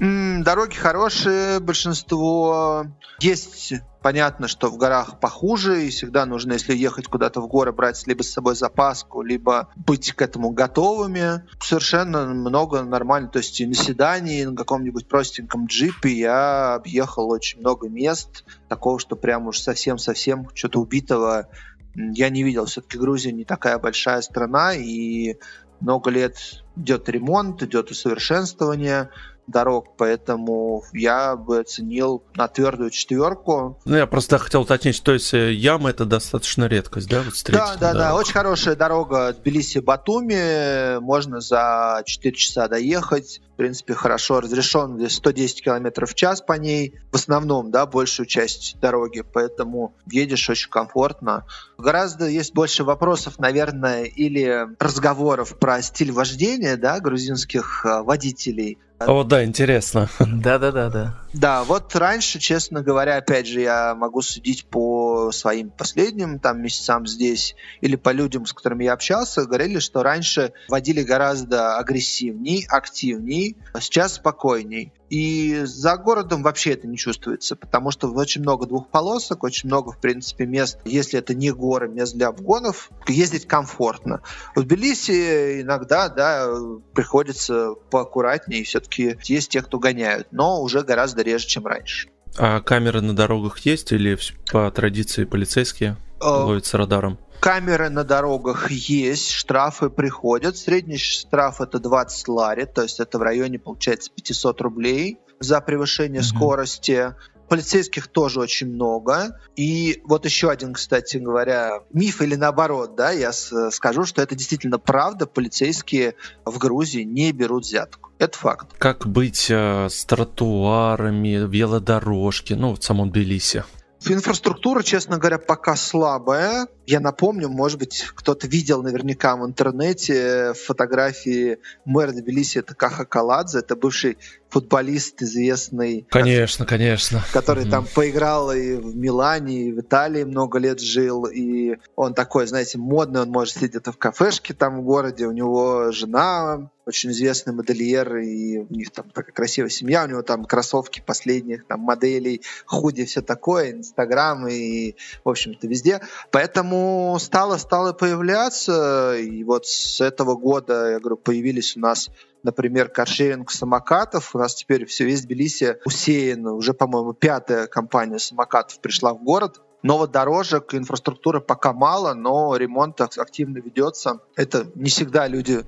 [0.00, 2.86] Дороги хорошие, большинство.
[3.20, 8.06] Есть понятно, что в горах похуже, и всегда нужно, если ехать куда-то в горы, брать
[8.06, 11.42] либо с собой запаску, либо быть к этому готовыми.
[11.62, 13.28] Совершенно много нормально.
[13.28, 18.46] То есть и на седане, и на каком-нибудь простеньком джипе я объехал очень много мест.
[18.70, 21.46] Такого, что прям уж совсем-совсем что-то убитого
[21.94, 22.64] я не видел.
[22.64, 25.36] Все-таки Грузия не такая большая страна, и
[25.80, 26.36] много лет
[26.76, 29.10] идет ремонт, идет усовершенствование
[29.50, 33.78] дорог, поэтому я бы оценил на твердую четверку.
[33.84, 37.76] Ну, я просто хотел уточнить, то есть э, яма это достаточно редкость, да, вот Да,
[37.78, 44.96] да, да, очень хорошая дорога Тбилиси-Батуми, можно за 4 часа доехать, в принципе, хорошо разрешен,
[44.96, 50.48] здесь 110 км в час по ней, в основном, да, большую часть дороги, поэтому едешь
[50.48, 51.46] очень комфортно.
[51.76, 59.24] Гораздо есть больше вопросов, наверное, или разговоров про стиль вождения, да, грузинских э, водителей, о,
[59.24, 60.08] да, интересно.
[60.20, 61.14] Да-да-да, да.
[61.32, 67.06] Да, вот раньше, честно говоря, опять же, я могу судить по своим последним там месяцам
[67.06, 73.56] здесь или по людям, с которыми я общался, говорили, что раньше водили гораздо агрессивней, активней,
[73.72, 74.92] а сейчас спокойней.
[75.10, 79.98] И за городом вообще это не чувствуется, потому что очень много двухполосок, очень много, в
[79.98, 84.22] принципе, мест, если это не горы, мест для обгонов, ездить комфортно.
[84.54, 86.48] В Тбилиси иногда, да,
[86.94, 92.08] приходится поаккуратнее, все-таки есть те, кто гоняют, но уже гораздо реже, чем раньше.
[92.38, 94.16] А камеры на дорогах есть или
[94.52, 97.18] по традиции полицейские э, ловятся радаром?
[97.40, 100.58] Камеры на дорогах есть, штрафы приходят.
[100.58, 106.20] Средний штраф это 20 лари, то есть это в районе, получается, 500 рублей за превышение
[106.20, 106.36] mm-hmm.
[106.36, 107.14] скорости.
[107.48, 109.40] Полицейских тоже очень много.
[109.56, 114.78] И вот еще один, кстати говоря, миф или наоборот, да, я скажу, что это действительно
[114.78, 115.26] правда.
[115.26, 118.10] Полицейские в Грузии не берут взятку.
[118.18, 118.76] Это факт.
[118.78, 123.64] Как быть э, с тротуарами, велодорожки, ну, в самом Тбилиси?
[124.08, 126.68] Инфраструктура, честно говоря, пока слабая.
[126.86, 133.58] Я напомню, может быть, кто-то видел наверняка в интернете фотографии мэра Тбилиси, это Каха Каладзе,
[133.58, 134.16] это бывший
[134.50, 136.06] футболист известный.
[136.10, 137.24] Конечно, конечно.
[137.32, 137.70] Который mm-hmm.
[137.70, 142.78] там поиграл и в Милане, и в Италии много лет жил, и он такой, знаете,
[142.78, 147.52] модный, он может сидеть где-то в кафешке там в городе, у него жена очень известный
[147.52, 152.42] модельер, и у них там такая красивая семья, у него там кроссовки последних там моделей,
[152.66, 156.00] худи, все такое, Инстаграм и, в общем-то, везде.
[156.32, 162.10] Поэтому стало, стало появляться, и вот с этого года, я говорю, появились у нас
[162.42, 164.34] например, каршеринг самокатов.
[164.34, 166.46] У нас теперь все весь Тбилиси усеян.
[166.46, 169.60] Уже, по-моему, пятая компания самокатов пришла в город.
[169.82, 174.20] Новодорожек, инфраструктуры пока мало, но ремонт активно ведется.
[174.36, 175.64] Это не всегда люди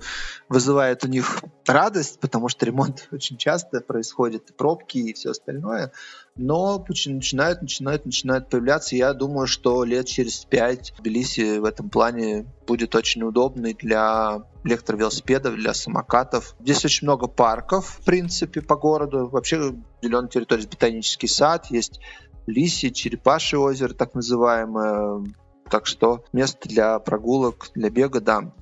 [0.48, 5.92] вызывают у них радость, потому что ремонт очень часто происходит, пробки и все остальное.
[6.34, 8.96] Но начинают, начинают, начинают появляться.
[8.96, 15.56] Я думаю, что лет через пять Тбилиси в этом плане будет очень удобный для электровелосипедов,
[15.56, 16.54] для самокатов.
[16.60, 19.28] Здесь очень много парков, в принципе, по городу.
[19.28, 22.00] Вообще зеленая территория, ботанический сад, есть
[22.46, 25.24] Лиси, черепаши озеро, так называемое.
[25.70, 28.52] Так что место для прогулок, для бега, да,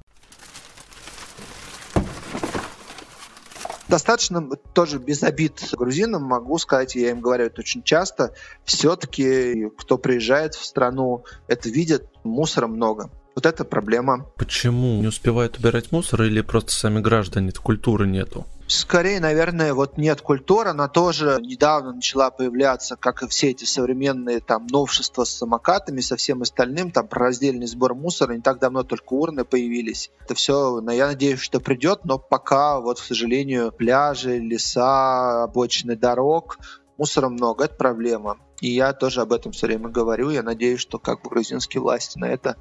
[3.90, 8.32] достаточно тоже без обид грузинам, могу сказать, я им говорю это очень часто,
[8.64, 13.10] все-таки кто приезжает в страну, это видит, мусора много.
[13.34, 14.26] Вот это проблема.
[14.36, 15.00] Почему?
[15.00, 18.46] Не успевают убирать мусор или просто сами граждане, культуры нету?
[18.72, 24.38] Скорее, наверное, вот нет культуры, она тоже недавно начала появляться, как и все эти современные
[24.38, 28.84] там новшества с самокатами, со всем остальным, там про раздельный сбор мусора, не так давно
[28.84, 30.12] только урны появились.
[30.20, 36.58] Это все, я надеюсь, что придет, но пока вот, к сожалению, пляжи, леса, обочины дорог,
[36.96, 38.38] мусора много, это проблема.
[38.60, 40.30] И я тоже об этом все время говорю.
[40.30, 42.54] Я надеюсь, что как бы грузинские власти на это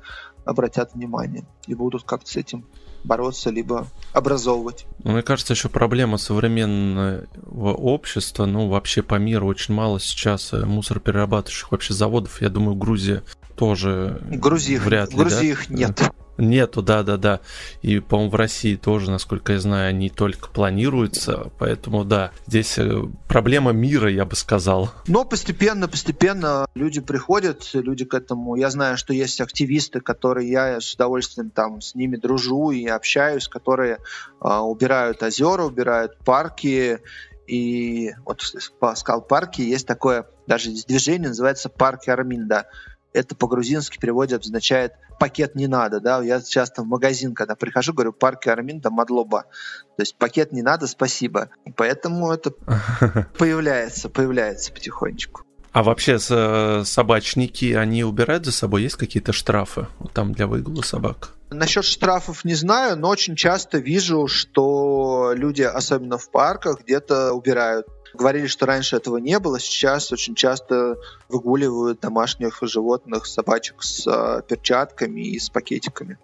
[0.43, 2.65] обратят внимание и будут как-то с этим
[3.03, 4.85] бороться, либо образовывать.
[5.03, 7.25] Ну, мне кажется, еще проблема современного
[7.73, 12.41] общества, ну, вообще по миру очень мало сейчас э, мусороперерабатывающих вообще заводов.
[12.41, 13.23] Я думаю, Грузия
[13.55, 15.45] тоже Грузии вряд ли, Грузии да?
[15.45, 16.11] их нет.
[16.39, 17.41] Нету, да-да-да.
[17.81, 21.51] И, по-моему, в России тоже, насколько я знаю, они только планируются.
[21.59, 24.91] Поэтому, да, здесь э, проблема мира, я бы сказал.
[25.07, 28.55] Но постепенно, постепенно люди приходят, люди к этому.
[28.55, 33.49] Я знаю, что есть активисты, которые я с удовольствием там с ними дружу и общаюсь,
[33.49, 33.97] которые
[34.41, 36.99] э, убирают озера, убирают парки,
[37.47, 42.67] и вот в скал-парке есть такое даже движение, называется парки Арминда
[43.13, 48.13] это по-грузински переводе означает пакет не надо, да, я часто в магазин, когда прихожу, говорю,
[48.13, 49.43] парки Армин, да, мадлоба,
[49.97, 52.51] то есть пакет не надо, спасибо, поэтому это
[53.37, 55.43] появляется, появляется потихонечку.
[55.71, 58.83] А вообще э, собачники, они убирают за собой?
[58.83, 61.35] Есть какие-то штрафы там для выгула собак?
[61.51, 67.87] Насчет штрафов не знаю, но очень часто вижу, что люди, особенно в парках, где-то убирают
[68.13, 74.41] Говорили, что раньше этого не было, сейчас очень часто выгуливают домашних животных, собачек с э,
[74.47, 76.17] перчатками и с пакетиками.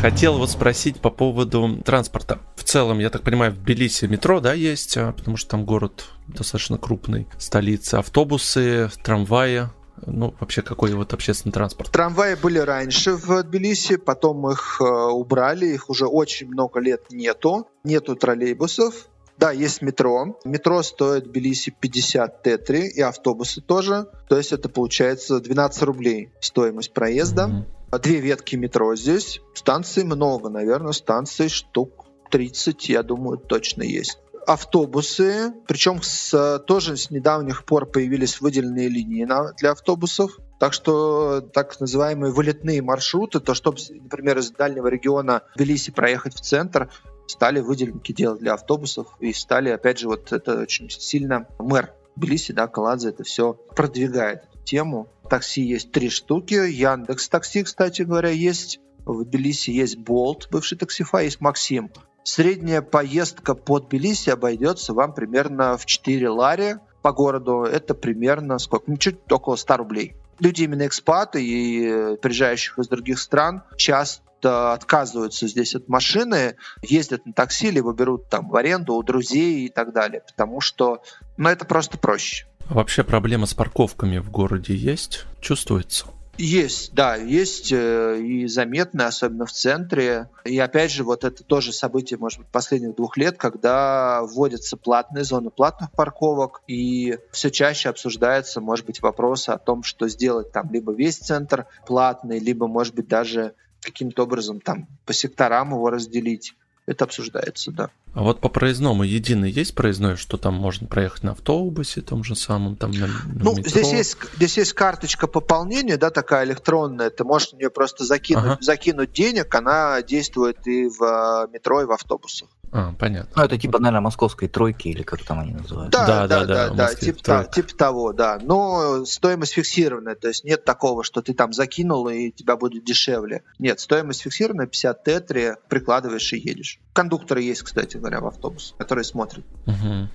[0.00, 2.40] Хотел вот спросить по поводу транспорта.
[2.56, 6.06] В целом, я так понимаю, в Тбилиси метро, да, есть, а, потому что там город
[6.26, 9.68] достаточно крупный, столица, автобусы, трамваи,
[10.06, 11.90] ну, вообще, какой вот общественный транспорт?
[11.90, 17.68] Трамваи были раньше в Тбилиси, потом их э, убрали, их уже очень много лет нету.
[17.84, 20.38] Нету троллейбусов, да, есть метро.
[20.44, 24.06] Метро стоит в Тбилиси 50 тетри, и автобусы тоже.
[24.28, 27.66] То есть это получается 12 рублей стоимость проезда.
[27.90, 27.98] Mm-hmm.
[28.02, 29.40] Две ветки метро здесь.
[29.54, 37.10] Станций много, наверное, станций штук 30, я думаю, точно есть автобусы, причем с, тоже с
[37.10, 40.38] недавних пор появились выделенные линии на, для автобусов.
[40.58, 46.40] Так что так называемые вылетные маршруты, то чтобы, например, из дальнего региона Тбилиси проехать в
[46.40, 46.90] центр,
[47.26, 52.52] стали выделенки делать для автобусов и стали, опять же, вот это очень сильно мэр Тбилиси,
[52.52, 55.08] да, Каладзе это все продвигает тему.
[55.28, 58.80] Такси есть три штуки, Яндекс Такси, кстати говоря, есть.
[59.04, 61.90] В Тбилиси есть Болт, бывший таксифа, есть Максим.
[62.24, 67.62] Средняя поездка по Тбилиси обойдется вам примерно в 4 лари по городу.
[67.62, 68.84] Это примерно сколько?
[68.90, 70.14] Ну, чуть около 100 рублей.
[70.38, 77.32] Люди именно экспаты и приезжающих из других стран часто отказываются здесь от машины, ездят на
[77.32, 81.02] такси, либо берут там в аренду у друзей и так далее, потому что
[81.36, 82.46] ну, это просто проще.
[82.68, 85.26] Вообще проблема с парковками в городе есть?
[85.40, 86.06] Чувствуется?
[86.38, 90.30] Есть, да, есть э, и заметно, особенно в центре.
[90.44, 95.24] И опять же, вот это тоже событие, может быть, последних двух лет, когда вводятся платные
[95.24, 100.70] зоны платных парковок, и все чаще обсуждается, может быть, вопрос о том, что сделать там
[100.72, 106.54] либо весь центр платный, либо, может быть, даже каким-то образом там по секторам его разделить.
[106.86, 107.90] Это обсуждается, да.
[108.12, 112.34] А вот по проездному единый есть проездной, что там можно проехать на автобусе, том же
[112.34, 113.70] самом, там на, на Ну, метро?
[113.70, 118.44] здесь есть, здесь есть карточка пополнения, да, такая электронная, ты можешь в нее просто закинуть,
[118.44, 118.58] ага.
[118.60, 122.48] закинуть денег, она действует и в э, метро, и в автобусах.
[122.72, 123.30] А, понятно.
[123.36, 126.00] Ну, это типа, наверное, московской тройки, или как там они называются.
[126.00, 128.38] Да, да, да, да, да, да типа, та, типа того, да.
[128.42, 133.42] Но стоимость фиксированная, то есть нет такого, что ты там закинул и тебя будет дешевле.
[133.58, 136.80] Нет, стоимость фиксированная, 50 тетри, прикладываешь и едешь.
[136.94, 139.44] Кондукторы есть, кстати говоря, в автобус, которые смотрят.
[139.66, 140.08] Угу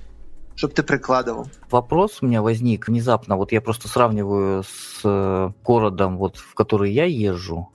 [0.58, 1.48] чтобы ты прикладывал.
[1.70, 3.36] Вопрос у меня возник внезапно.
[3.36, 7.70] Вот я просто сравниваю с э, городом, вот, в который я езжу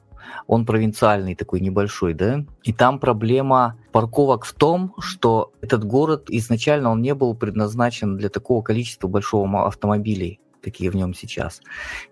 [0.53, 6.91] он провинциальный такой небольшой, да, и там проблема парковок в том, что этот город изначально
[6.91, 11.61] он не был предназначен для такого количества большого автомобилей какие в нем сейчас.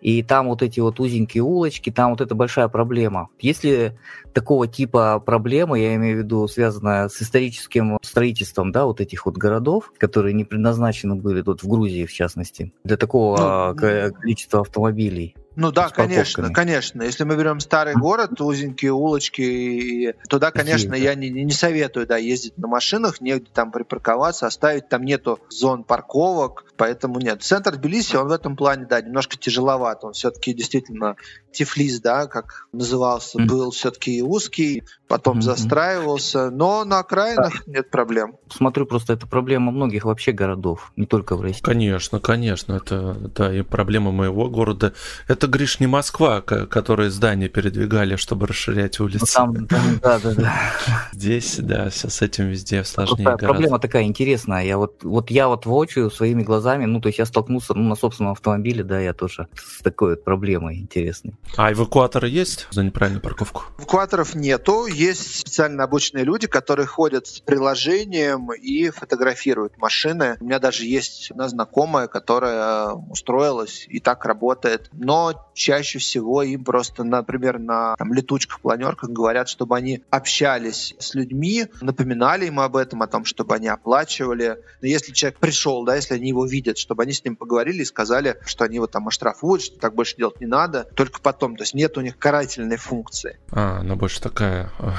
[0.00, 3.28] И там вот эти вот узенькие улочки, там вот это большая проблема.
[3.38, 3.96] Если
[4.32, 9.36] такого типа проблемы, я имею в виду, связанная с историческим строительством, да, вот этих вот
[9.36, 15.36] городов, которые не предназначены были тут в Грузии, в частности, для такого ну, количества автомобилей,
[15.56, 17.02] Ну да, конечно, конечно.
[17.02, 22.56] Если мы берем старый город, узенькие улочки, туда, конечно, я не, не советую да, ездить
[22.56, 27.42] на машинах, негде там припарковаться, оставить, там нету зон парковок, поэтому нет.
[27.42, 30.04] Центр Тбилиси, он в этом плане, да, немножко тяжеловат.
[30.04, 31.16] Он все-таки действительно
[31.52, 33.46] Тифлис, да, как назывался, mm-hmm.
[33.46, 35.42] был все-таки узкий, потом mm-hmm.
[35.42, 37.72] застраивался, но на окраинах да.
[37.72, 38.36] нет проблем.
[38.48, 41.62] Смотрю, просто это проблема многих вообще городов, не только в России.
[41.62, 44.92] Конечно, конечно, это да, и проблема моего города.
[45.28, 49.34] Это, Гриш, не Москва, которая здания передвигали, чтобы расширять ну, улицы.
[49.34, 50.54] Там, там, да, да, да.
[51.12, 54.64] Здесь, да, все с этим везде сложнее Просто Проблема такая интересная.
[54.64, 57.94] Я вот, вот я вот воочию своими глазами, ну, то есть я столкнулся ну, на
[57.94, 61.34] собственном автомобиле, да, я тоже с такой вот проблемой интересной.
[61.56, 63.64] А эвакуаторы есть за неправильную парковку?
[63.78, 64.86] Эвакуаторов нету.
[64.86, 70.36] Есть специально обученные люди, которые ходят с приложением и фотографируют машины.
[70.40, 74.88] У меня даже есть одна знакомая, которая устроилась и так работает.
[74.92, 81.14] Но чаще всего им просто, например, на там, летучках, планерках говорят, чтобы они общались с
[81.14, 84.58] людьми, напоминали им об этом, о том, чтобы они оплачивали.
[84.80, 87.84] Но если человек пришел, да, если они его видят, чтобы они с ним поговорили и
[87.84, 90.88] сказали, что они его там оштрафуют, что так больше делать не надо.
[90.94, 93.38] Только потом, то есть нет у них карательной функции.
[93.50, 94.90] А, она больше такая э,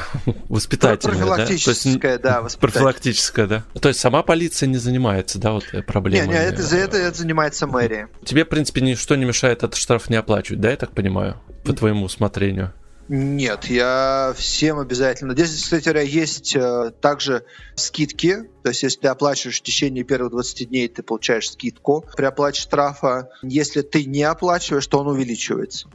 [0.49, 2.41] воспитательная, Профилактическая, да?
[2.41, 3.63] да, Профилактическая, да.
[3.79, 6.27] То есть сама полиция не занимается, да, вот э, проблемой?
[6.27, 8.09] Не, не, это, за это, это занимается мэрия.
[8.25, 11.73] Тебе, в принципе, ничто не мешает этот штраф не оплачивать, да, я так понимаю, по
[11.73, 12.73] твоему усмотрению?
[13.13, 15.33] Нет, я всем обязательно.
[15.33, 17.43] Здесь, кстати говоря, есть э, также
[17.75, 18.49] скидки.
[18.63, 22.61] То есть, если ты оплачиваешь в течение первых 20 дней, ты получаешь скидку при оплате
[22.61, 23.29] штрафа.
[23.43, 25.89] Если ты не оплачиваешь, то он увеличивается.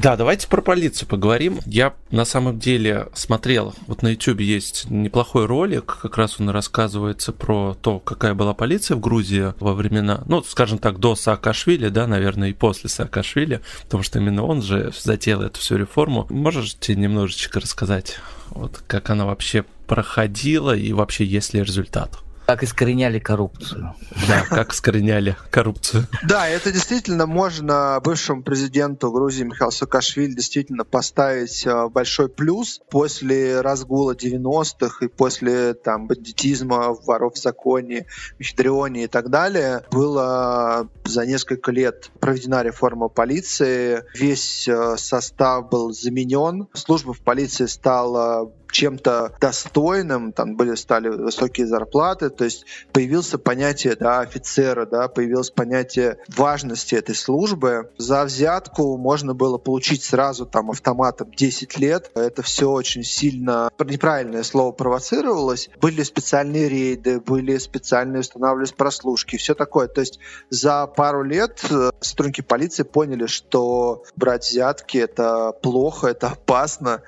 [0.00, 1.58] Да, давайте про полицию поговорим.
[1.66, 7.32] Я на самом деле смотрел, вот на YouTube есть неплохой ролик, как раз он рассказывается
[7.32, 12.06] про то, какая была полиция в Грузии во времена, ну, скажем так, до Саакашвили, да,
[12.06, 16.28] наверное, и после Саакашвили, потому что именно он же затеял эту всю реформу.
[16.30, 18.20] Можете немножечко рассказать,
[18.50, 22.20] вот как она вообще проходила и вообще есть ли результат?
[22.48, 23.94] Как искореняли коррупцию.
[24.26, 26.06] Да, как искореняли коррупцию.
[26.26, 33.60] Да, это действительно можно бывшему президенту Грузии Михаилу Саакашвили действительно поставить э, большой плюс после
[33.60, 38.06] разгула 90-х и после там бандитизма, воров в законе,
[38.38, 39.82] Мехидрионе и так далее.
[39.90, 47.66] Было за несколько лет проведена реформа полиции, весь э, состав был заменен, служба в полиции
[47.66, 55.08] стала чем-то достойным, там были стали высокие зарплаты, то есть появился понятие да, офицера, да,
[55.08, 57.90] появилось понятие важности этой службы.
[57.98, 62.10] За взятку можно было получить сразу там автоматом 10 лет.
[62.14, 65.70] Это все очень сильно, неправильное слово, провоцировалось.
[65.80, 69.88] Были специальные рейды, были специальные устанавливались прослушки, все такое.
[69.88, 70.18] То есть
[70.50, 77.02] за пару лет э, сотрудники полиции поняли, что брать взятки это плохо, это опасно,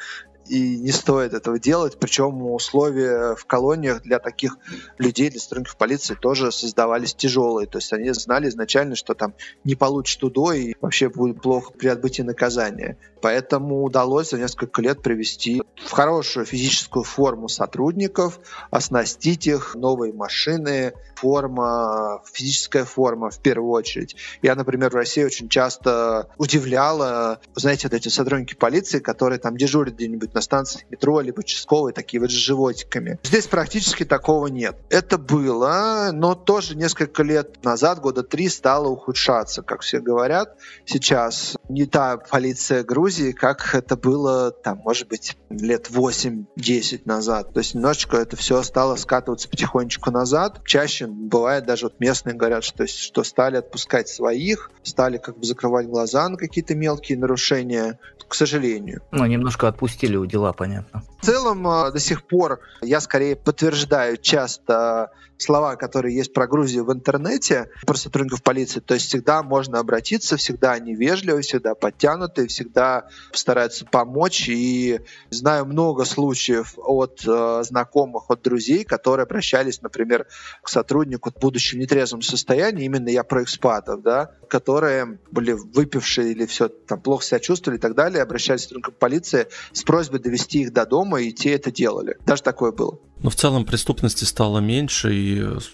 [0.51, 1.97] и не стоит этого делать.
[1.99, 4.59] Причем условия в колониях для таких
[4.99, 7.69] людей, для сотрудников полиции тоже создавались тяжелые.
[7.69, 11.87] То есть они знали изначально, что там не получат УДО и вообще будет плохо при
[11.87, 12.99] отбытии наказания.
[13.23, 18.41] Поэтому удалось за несколько лет привести в хорошую физическую форму сотрудников,
[18.71, 24.17] оснастить их новые машины, форма, физическая форма в первую очередь.
[24.43, 29.95] Я, например, в России очень часто удивляла, знаете, вот эти сотрудники полиции, которые там дежурят
[29.95, 33.19] где-нибудь на станции метро, либо участковые, такие вот с животиками.
[33.23, 34.77] Здесь практически такого нет.
[34.89, 40.57] Это было, но тоже несколько лет назад, года три, стало ухудшаться, как все говорят.
[40.85, 47.53] Сейчас не та полиция Грузии, как это было, там, может быть, лет 8-10 назад.
[47.53, 50.61] То есть немножечко это все стало скатываться потихонечку назад.
[50.65, 55.87] Чаще бывает даже вот местные говорят, что, что стали отпускать своих, стали как бы закрывать
[55.87, 59.03] глаза на какие-то мелкие нарушения, к сожалению.
[59.11, 61.03] Ну, немножко отпустили дела, понятно.
[61.21, 65.11] В целом, а, до сих пор я скорее подтверждаю часто
[65.43, 68.81] слова, которые есть про Грузию в интернете, про сотрудников полиции.
[68.81, 74.49] То есть всегда можно обратиться, всегда они вежливы, всегда подтянутые, всегда постараются помочь.
[74.49, 80.27] И знаю много случаев от э, знакомых, от друзей, которые обращались, например,
[80.63, 86.69] к сотруднику, в нетрезвом состоянии, именно я про экспатов, да, которые были выпившие или все
[86.69, 90.73] там плохо себя чувствовали и так далее, обращались к сотрудникам полиции с просьбой довести их
[90.73, 92.17] до дома, и те это делали.
[92.27, 92.99] Даже такое было.
[93.23, 95.30] Но в целом преступности стало меньше и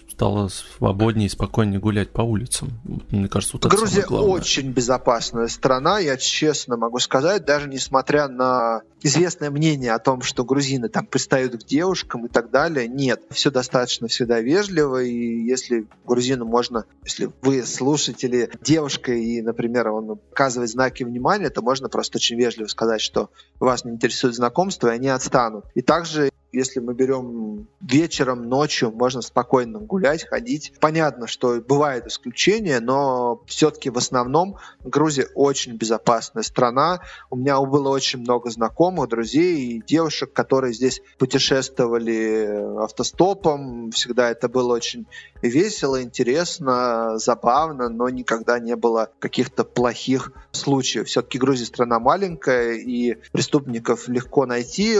[0.09, 2.69] стало свободнее и спокойнее гулять по улицам.
[3.11, 9.51] Мне кажется, вот Грузия очень безопасная страна, я честно могу сказать, даже несмотря на известное
[9.51, 12.87] мнение о том, что грузины там пристают к девушкам и так далее.
[12.87, 19.89] Нет, все достаточно всегда вежливо, и если грузину можно, если вы слушатели девушка и, например,
[19.89, 23.29] он оказывает знаки внимания, то можно просто очень вежливо сказать, что
[23.59, 25.65] вас не интересует знакомство, и они отстанут.
[25.75, 30.73] И также если мы берем вечером, ночью, можно спокойно гулять, ходить.
[30.79, 37.01] Понятно, что бывают исключения, но все-таки в основном Грузия очень безопасная страна.
[37.29, 43.91] У меня было очень много знакомых, друзей и девушек, которые здесь путешествовали автостопом.
[43.91, 45.05] Всегда это было очень
[45.41, 51.07] весело, интересно, забавно, но никогда не было каких-то плохих случаев.
[51.07, 54.97] Все-таки Грузия страна маленькая, и преступников легко найти.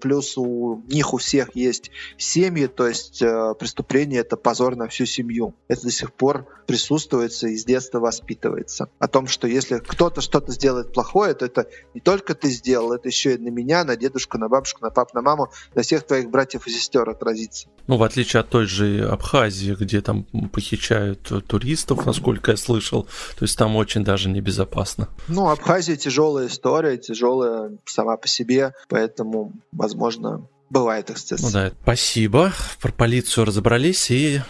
[0.00, 5.06] Плюс у них у всех есть семьи, то есть э, преступление это позор на всю
[5.06, 5.54] семью.
[5.68, 8.88] Это до сих пор присутствуется и с детства воспитывается.
[8.98, 13.08] О том, что если кто-то что-то сделает плохое, то это не только ты сделал, это
[13.08, 16.30] еще и на меня, на дедушку, на бабушку, на папу, на маму, на всех твоих
[16.30, 17.68] братьев и сестер отразится.
[17.86, 23.04] Ну, в отличие от той же Абхазии, где там похищают туристов, насколько я слышал,
[23.38, 25.08] то есть там очень даже небезопасно.
[25.28, 31.42] Ну, Абхазия тяжелая история, тяжелая сама по себе, поэтому, возможно, бывает эксцесс.
[31.42, 32.52] Ну да, спасибо.
[32.80, 34.40] Про полицию разобрались и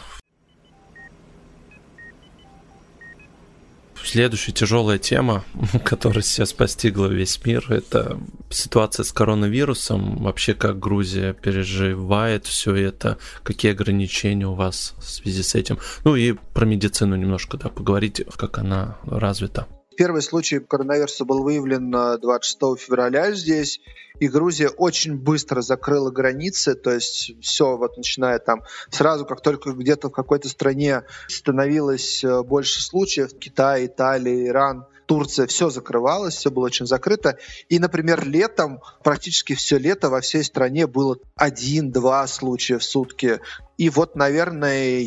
[4.02, 5.44] Следующая тяжелая тема,
[5.84, 8.18] которая сейчас постигла весь мир, это
[8.48, 10.16] ситуация с коронавирусом.
[10.24, 15.78] Вообще, как Грузия переживает все это, какие ограничения у вас в связи с этим.
[16.04, 19.68] Ну и про медицину немножко да, поговорить, как она развита.
[20.00, 23.82] Первый случай коронавируса был выявлен 26 февраля здесь,
[24.18, 29.72] и Грузия очень быстро закрыла границы, то есть все, вот начиная там, сразу как только
[29.72, 36.50] где-то в какой-то стране становилось э, больше случаев, Китай, Италия, Иран, Турция, все закрывалось, все
[36.50, 37.36] было очень закрыто.
[37.68, 43.40] И, например, летом, практически все лето во всей стране было один-два случая в сутки.
[43.80, 45.00] И вот, наверное,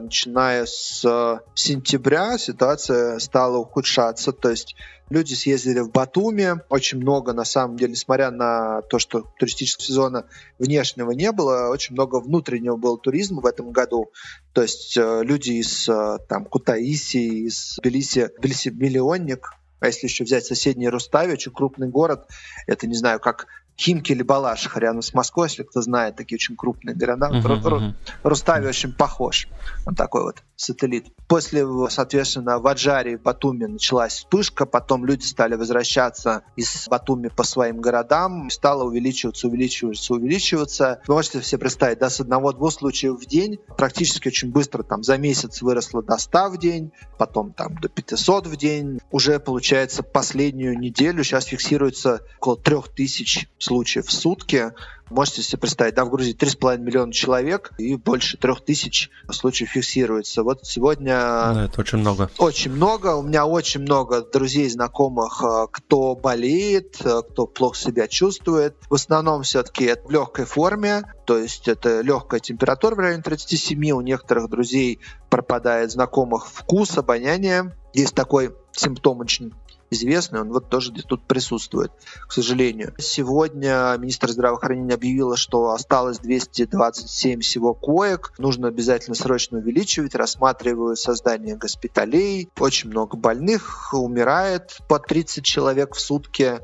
[0.00, 4.30] начиная с сентября ситуация стала ухудшаться.
[4.30, 4.76] То есть
[5.08, 10.24] Люди съездили в Батуми, очень много, на самом деле, несмотря на то, что туристического сезона
[10.58, 14.10] внешнего не было, очень много внутреннего было туризма в этом году.
[14.52, 20.24] То есть э, люди из э, там, Кутаиси, из Тбилиси, Тбилиси миллионник, а если еще
[20.24, 22.28] взять соседний Рустави, очень крупный город,
[22.66, 23.46] это, не знаю, как
[23.78, 27.30] Химки или Балашиха рядом с Москвой, если кто знает, такие очень крупные города.
[27.30, 27.94] Uh-huh, uh-huh.
[28.22, 29.48] Рустави очень похож.
[29.86, 31.06] Он такой вот сателлит.
[31.28, 37.80] После, соответственно, в Аджаре Батуми началась вспышка, потом люди стали возвращаться из Батуми по своим
[37.80, 41.02] городам, стало увеличиваться, увеличиваться, увеличиваться.
[41.06, 45.18] Вы можете себе представить, да, с одного-двух случаев в день практически очень быстро там за
[45.18, 49.00] месяц выросло до 100 в день, потом там до 500 в день.
[49.10, 54.72] Уже, получается, последнюю неделю сейчас фиксируется около 3000 случаев в сутки.
[55.08, 60.42] Можете себе представить, да, в Грузии 3,5 миллиона человек и больше трех тысяч случаев фиксируется.
[60.42, 61.14] Вот сегодня...
[61.14, 62.28] Да, это очень много.
[62.38, 63.14] Очень много.
[63.14, 68.76] У меня очень много друзей, знакомых, э, кто болеет, э, кто плохо себя чувствует.
[68.90, 73.90] В основном все-таки это в легкой форме, то есть это легкая температура в районе 37.
[73.90, 74.98] У некоторых друзей
[75.30, 77.76] пропадает знакомых вкус, обоняние.
[77.94, 79.54] Есть такой симптом очень
[79.90, 81.92] известный, он вот тоже тут присутствует,
[82.26, 82.94] к сожалению.
[82.98, 88.32] Сегодня министр здравоохранения объявила, что осталось 227 всего коек.
[88.38, 90.14] Нужно обязательно срочно увеличивать.
[90.14, 92.48] Рассматривают создание госпиталей.
[92.58, 96.60] Очень много больных умирает по 30 человек в сутки.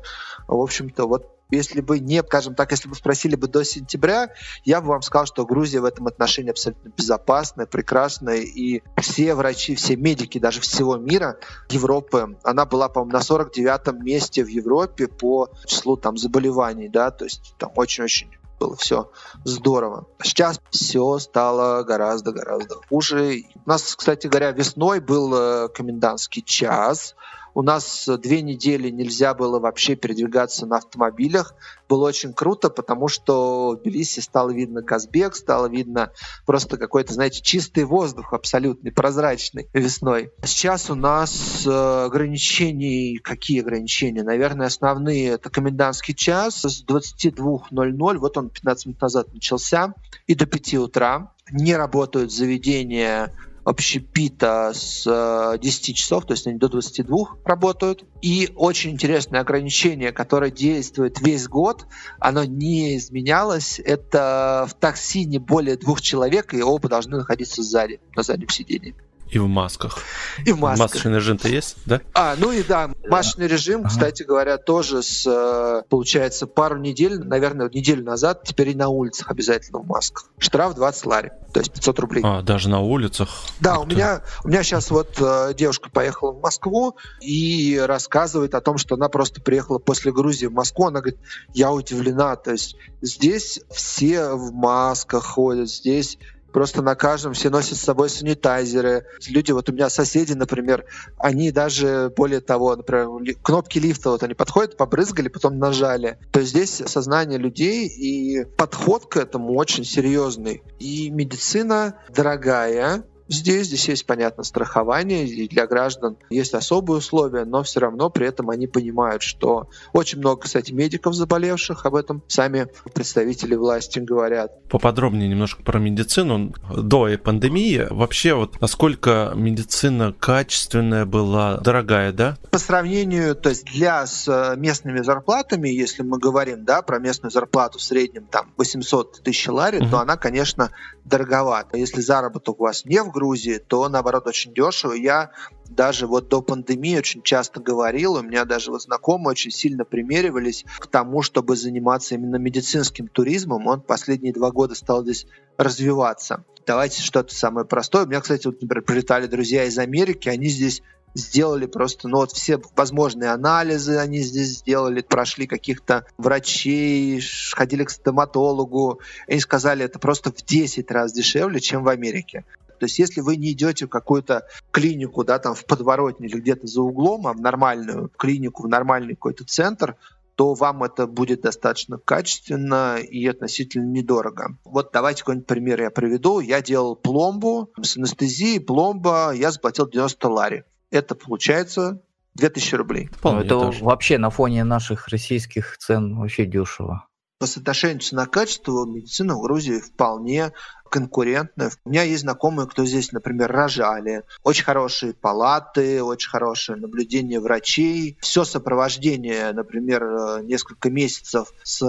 [0.47, 4.29] В общем-то, вот если бы не, скажем так, если бы спросили бы до сентября,
[4.63, 9.75] я бы вам сказал, что Грузия в этом отношении абсолютно безопасная, прекрасная, и все врачи,
[9.75, 11.37] все медики даже всего мира,
[11.69, 17.25] Европы, она была, по-моему, на 49-м месте в Европе по числу там заболеваний, да, то
[17.25, 18.29] есть там очень-очень
[18.59, 19.11] было все
[19.43, 20.07] здорово.
[20.21, 23.43] Сейчас все стало гораздо-гораздо хуже.
[23.65, 27.15] У нас, кстати говоря, весной был э, комендантский час,
[27.53, 31.55] у нас две недели нельзя было вообще передвигаться на автомобилях.
[31.87, 36.11] Было очень круто, потому что в Тбилиси стало видно Казбек, стало видно
[36.45, 40.31] просто какой-то, знаете, чистый воздух абсолютный, прозрачный весной.
[40.43, 44.23] Сейчас у нас э, ограничений, какие ограничения?
[44.23, 49.93] Наверное, основные это комендантский час с 22.00, вот он 15 минут назад начался,
[50.27, 51.33] и до 5 утра.
[51.51, 53.33] Не работают заведения
[53.63, 58.05] общепита с 10 э, часов, то есть они до 22 работают.
[58.21, 61.85] И очень интересное ограничение, которое действует весь год,
[62.19, 63.79] оно не изменялось.
[63.79, 68.95] Это в такси не более двух человек, и оба должны находиться сзади, на заднем сидении.
[69.33, 69.97] И в масках.
[70.45, 70.89] И в масках.
[70.89, 72.01] Масочный режим-то есть, да?
[72.13, 73.89] А, ну и да, масочный режим, ага.
[73.89, 79.31] кстати говоря, тоже с, э, получается, пару недель, наверное, неделю назад, теперь и на улицах
[79.31, 80.29] обязательно в масках.
[80.37, 82.23] Штраф 20 лари, то есть 500 рублей.
[82.23, 83.29] А, даже на улицах?
[83.59, 88.61] Да, у меня, у меня сейчас вот э, девушка поехала в Москву и рассказывает о
[88.61, 90.85] том, что она просто приехала после Грузии в Москву.
[90.85, 91.19] Она говорит,
[91.55, 96.19] я удивлена, то есть здесь все в масках ходят, здесь
[96.53, 99.05] просто на каждом все носят с собой санитайзеры.
[99.27, 100.85] Люди, вот у меня соседи, например,
[101.17, 106.17] они даже, более того, например, кнопки лифта, вот они подходят, побрызгали, потом нажали.
[106.31, 110.63] То есть здесь сознание людей и подход к этому очень серьезный.
[110.79, 117.63] И медицина дорогая, Здесь, здесь есть, понятно, страхование, и для граждан есть особые условия, но
[117.63, 122.67] все равно при этом они понимают, что очень много, кстати, медиков заболевших, об этом сами
[122.93, 124.51] представители власти говорят.
[124.69, 126.53] Поподробнее немножко про медицину.
[126.75, 132.37] До пандемии вообще вот насколько медицина качественная была, дорогая, да?
[132.51, 137.31] По сравнению, то есть для с э, местными зарплатами, если мы говорим, да, про местную
[137.31, 139.89] зарплату в среднем там 800 тысяч лари, угу.
[139.89, 140.69] то она, конечно,
[141.05, 141.77] дороговата.
[141.77, 144.93] Если заработок у вас не в Грузии, то наоборот очень дешево.
[144.93, 145.31] Я
[145.69, 150.65] даже вот до пандемии очень часто говорил, у меня даже вот знакомые очень сильно примеривались
[150.79, 153.67] к тому, чтобы заниматься именно медицинским туризмом.
[153.67, 155.25] Он последние два года стал здесь
[155.57, 156.43] развиваться.
[156.65, 158.05] Давайте что-то самое простое.
[158.05, 160.81] У меня, кстати, вот, например, прилетали друзья из Америки, они здесь
[161.13, 167.89] сделали просто, ну вот все возможные анализы они здесь сделали, прошли каких-то врачей, ходили к
[167.89, 172.45] стоматологу, и они сказали, это просто в 10 раз дешевле, чем в Америке.
[172.79, 176.67] То есть если вы не идете в какую-то клинику, да, там в подворотне или где-то
[176.67, 179.95] за углом, а в нормальную клинику, в нормальный какой-то центр,
[180.35, 184.57] то вам это будет достаточно качественно и относительно недорого.
[184.65, 186.39] Вот давайте какой-нибудь пример я приведу.
[186.39, 190.63] Я делал пломбу с анестезией, пломба, я заплатил 90 лари
[190.93, 192.01] это получается
[192.35, 193.09] 2000 рублей.
[193.23, 193.83] Ну, это даже.
[193.83, 197.07] вообще на фоне наших российских цен вообще дешево.
[197.39, 200.53] По соотношению цена-качество медицина в Грузии вполне
[200.89, 201.71] конкурентная.
[201.83, 204.21] У меня есть знакомые, кто здесь, например, рожали.
[204.43, 208.17] Очень хорошие палаты, очень хорошее наблюдение врачей.
[208.21, 211.81] Все сопровождение, например, несколько месяцев с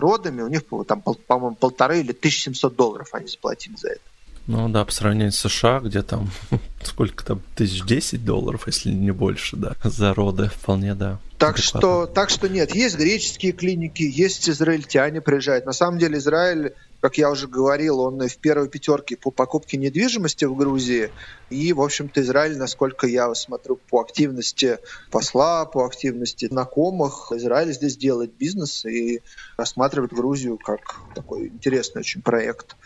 [0.00, 4.00] родами, у них, там, по-моему, полторы или 1700 долларов они заплатили за это.
[4.48, 6.30] Ну да, по сравнению с США, где там
[6.82, 11.20] сколько там, тысяч десять долларов, если не больше, да, за роды, вполне, да.
[11.36, 15.66] Так что, так что нет, есть греческие клиники, есть израильтяне приезжают.
[15.66, 20.46] На самом деле Израиль, как я уже говорил, он в первой пятерке по покупке недвижимости
[20.46, 21.10] в Грузии.
[21.50, 24.78] И, в общем-то, Израиль, насколько я смотрю по активности
[25.10, 29.20] посла, по активности знакомых, Израиль здесь делает бизнес и
[29.58, 32.76] рассматривает Грузию как такой интересный очень проект.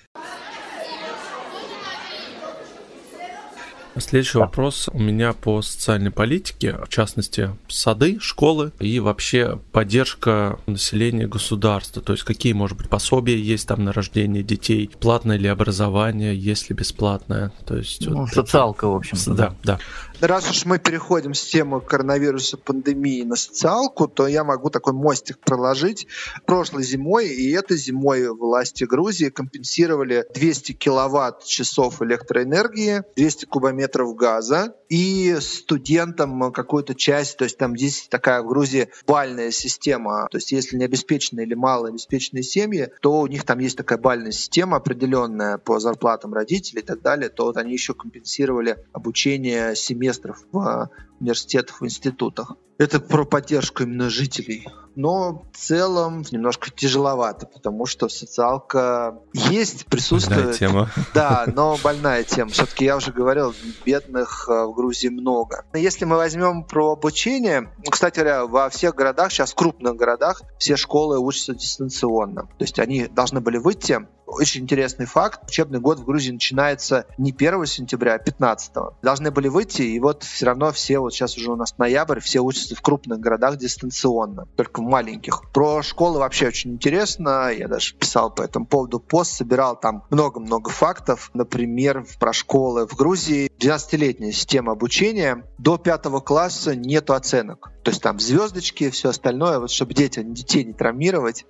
[3.98, 4.40] Следующий да.
[4.40, 12.00] вопрос у меня по социальной политике, в частности, сады, школы и вообще поддержка населения государства.
[12.00, 16.70] То есть какие, может быть, пособия есть там на рождение детей, платное ли образование, есть
[16.70, 17.52] ли бесплатное.
[17.66, 18.92] То есть, ну, вот социалка, это...
[18.92, 19.18] в общем.
[19.34, 19.78] Да, да.
[20.20, 25.38] Раз уж мы переходим с темы коронавируса, пандемии на социалку, то я могу такой мостик
[25.38, 26.06] проложить.
[26.46, 34.74] Прошлой зимой и этой зимой власти Грузии компенсировали 200 киловатт часов электроэнергии, 200 кубометров газа
[34.88, 40.52] и студентам какую-то часть, то есть там здесь такая в Грузии бальная система, то есть
[40.52, 45.58] если не обеспеченные или малообеспеченные семьи, то у них там есть такая бальная система определенная
[45.58, 50.90] по зарплатам родителей и так далее, то вот они еще компенсировали обучение семьи семестров в
[51.20, 52.56] университетах, в институтах.
[52.82, 54.66] Это про поддержку именно жителей.
[54.94, 60.40] Но в целом немножко тяжеловато, потому что социалка есть, присутствует.
[60.40, 60.90] Больная тема.
[61.14, 62.50] Да, но больная тема.
[62.50, 63.54] Все-таки я уже говорил,
[63.86, 65.64] бедных э, в Грузии много.
[65.72, 70.76] Если мы возьмем про обучение, кстати говоря, во всех городах, сейчас в крупных городах, все
[70.76, 72.42] школы учатся дистанционно.
[72.42, 74.00] То есть они должны были выйти
[74.32, 75.40] очень интересный факт.
[75.48, 78.72] Учебный год в Грузии начинается не 1 сентября, а 15.
[79.02, 82.40] Должны были выйти, и вот все равно все, вот сейчас уже у нас ноябрь, все
[82.40, 85.50] учатся в крупных городах дистанционно, только в маленьких.
[85.52, 87.50] Про школы вообще очень интересно.
[87.50, 91.30] Я даже писал по этому поводу пост, собирал там много-много фактов.
[91.34, 95.44] Например, про школы в Грузии 12-летняя система обучения.
[95.58, 97.70] До пятого класса нету оценок.
[97.82, 101.46] то есть там звездочки и все остальное, вот чтобы дети, детей не травмировать.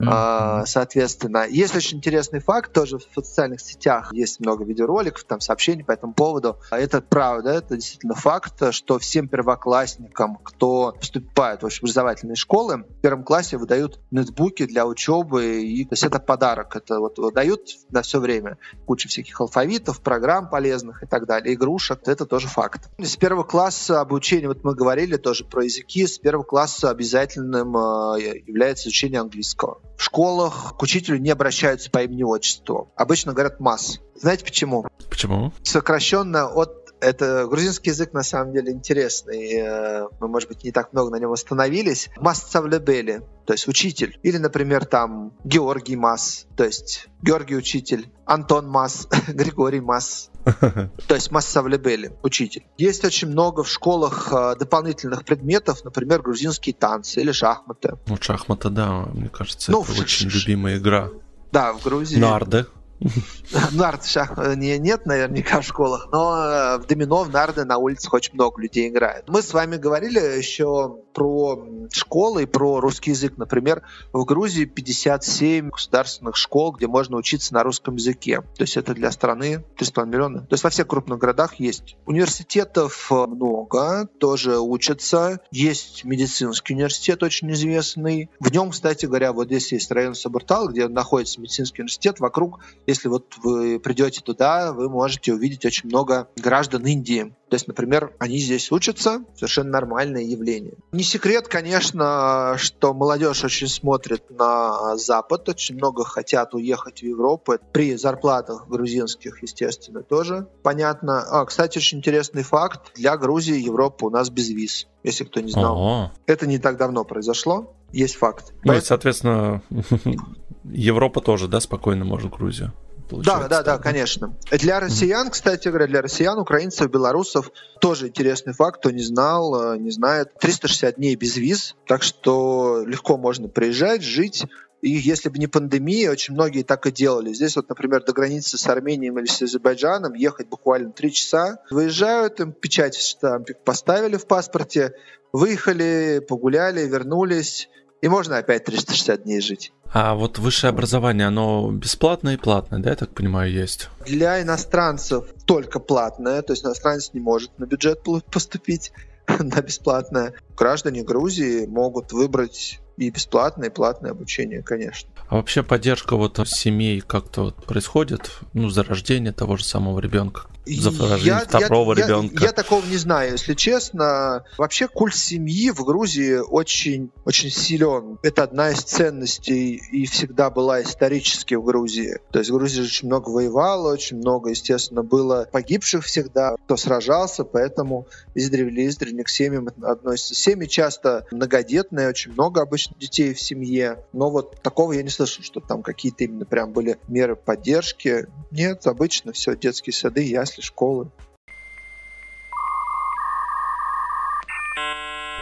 [0.00, 0.66] Mm-hmm.
[0.66, 5.92] Соответственно, есть очень интересный факт, тоже в социальных сетях есть много видеороликов, там сообщений по
[5.92, 6.58] этому поводу.
[6.70, 13.24] Это правда, это действительно факт, что всем первоклассникам, кто вступает в общеобразовательные школы, в первом
[13.24, 18.20] классе выдают нетбуки для учебы, и то есть это подарок, это вот выдают на все
[18.20, 22.90] время куча всяких алфавитов, программ полезных и так далее, игрушек, это тоже факт.
[22.98, 28.42] С первого класса обучения, вот мы говорили тоже про языки, с первого класса обязательным э,
[28.46, 29.80] является изучение английского.
[29.96, 32.92] В школах к учителю не обращаются по имени-отчеству.
[32.96, 34.00] Обычно говорят «масс».
[34.14, 34.86] Знаете почему?
[35.08, 35.52] Почему?
[35.62, 39.54] Сокращенно от это грузинский язык на самом деле интересный.
[39.54, 42.10] Э, мы, может быть, не так много на нем остановились.
[42.16, 44.18] Массавлебели, то есть учитель.
[44.22, 48.08] Или, например, там Георгий Мас, то есть Георгий учитель.
[48.26, 50.30] Антон Мас, Григорий Мас.
[51.06, 52.66] То есть Массавлебели, учитель.
[52.76, 57.96] Есть очень много в школах э, дополнительных предметов, например, грузинские танцы или шахматы.
[58.06, 61.10] Ну, шахматы, да, мне кажется, ну, это очень любимая игра.
[61.50, 62.18] Да, в Грузии.
[62.18, 62.66] Нарды.
[63.72, 68.14] Нард шах не, нет наверняка в школах, но э, в домино, в нарды на улицах
[68.14, 69.28] очень много людей играют.
[69.28, 73.34] Мы с вами говорили еще про школы и про русский язык.
[73.36, 78.42] Например, в Грузии 57 государственных школ, где можно учиться на русском языке.
[78.56, 80.40] То есть это для страны 3,5 миллиона.
[80.40, 81.96] То есть во всех крупных городах есть.
[82.06, 85.40] Университетов много, тоже учатся.
[85.50, 88.30] Есть медицинский университет очень известный.
[88.40, 92.20] В нем, кстати говоря, вот здесь есть район Сабуртал, где находится медицинский университет.
[92.20, 97.34] Вокруг если вот вы придете туда, вы можете увидеть очень много граждан Индии.
[97.48, 100.74] То есть, например, они здесь учатся, совершенно нормальное явление.
[100.92, 107.54] Не секрет, конечно, что молодежь очень смотрит на Запад, очень много хотят уехать в Европу.
[107.72, 111.20] При зарплатах грузинских, естественно, тоже понятно.
[111.20, 112.92] А, кстати, очень интересный факт.
[112.94, 115.76] Для Грузии Европа у нас без виз, если кто не знал.
[115.76, 116.12] Ого.
[116.26, 117.74] Это не так давно произошло.
[117.92, 118.52] Есть факт.
[118.64, 118.86] Ну, Поэтому...
[118.86, 119.62] соответственно,
[120.64, 122.72] Европа тоже, да, спокойно может Грузию
[123.10, 124.34] да, да, да, конечно.
[124.50, 127.50] Для россиян, кстати говоря, для россиян, украинцев, белорусов
[127.80, 130.34] тоже интересный факт, кто не знал, э, не знает.
[130.38, 134.44] 360 дней без виз, так что легко можно приезжать, жить.
[134.80, 137.32] И если бы не пандемия, очень многие так и делали.
[137.32, 141.58] Здесь вот, например, до границы с Арменией или с Азербайджаном ехать буквально три часа.
[141.70, 143.16] Выезжают, им печать
[143.64, 144.92] поставили в паспорте,
[145.32, 147.70] выехали, погуляли, вернулись,
[148.04, 149.72] и можно опять 360 дней жить.
[149.90, 153.88] А вот высшее образование, оно бесплатное и платное, да, я так понимаю, есть?
[154.04, 158.00] Для иностранцев только платное, то есть иностранец не может на бюджет
[158.30, 158.92] поступить
[159.38, 160.34] на бесплатное.
[160.54, 165.08] Граждане Грузии могут выбрать и бесплатное, и платное обучение, конечно.
[165.30, 170.42] А вообще поддержка вот семей как-то вот происходит, ну, за рождение того же самого ребенка?
[170.66, 172.36] За я, второго я, ребенка.
[172.40, 174.44] Я, я такого не знаю, если честно.
[174.58, 178.18] Вообще культ семьи в Грузии очень, очень силен.
[178.22, 182.18] Это одна из ценностей и всегда была исторически в Грузии.
[182.30, 188.06] То есть Грузия очень много воевала, очень много, естественно, было погибших всегда, кто сражался, поэтому
[188.34, 190.34] издревле издревле к семьям относятся.
[190.34, 195.42] Семьи часто многодетные, очень много обычно детей в семье, но вот такого я не слышал,
[195.42, 198.26] что там какие-то именно прям были меры поддержки.
[198.50, 201.10] Нет, обычно все, детские сады, ясли после школы.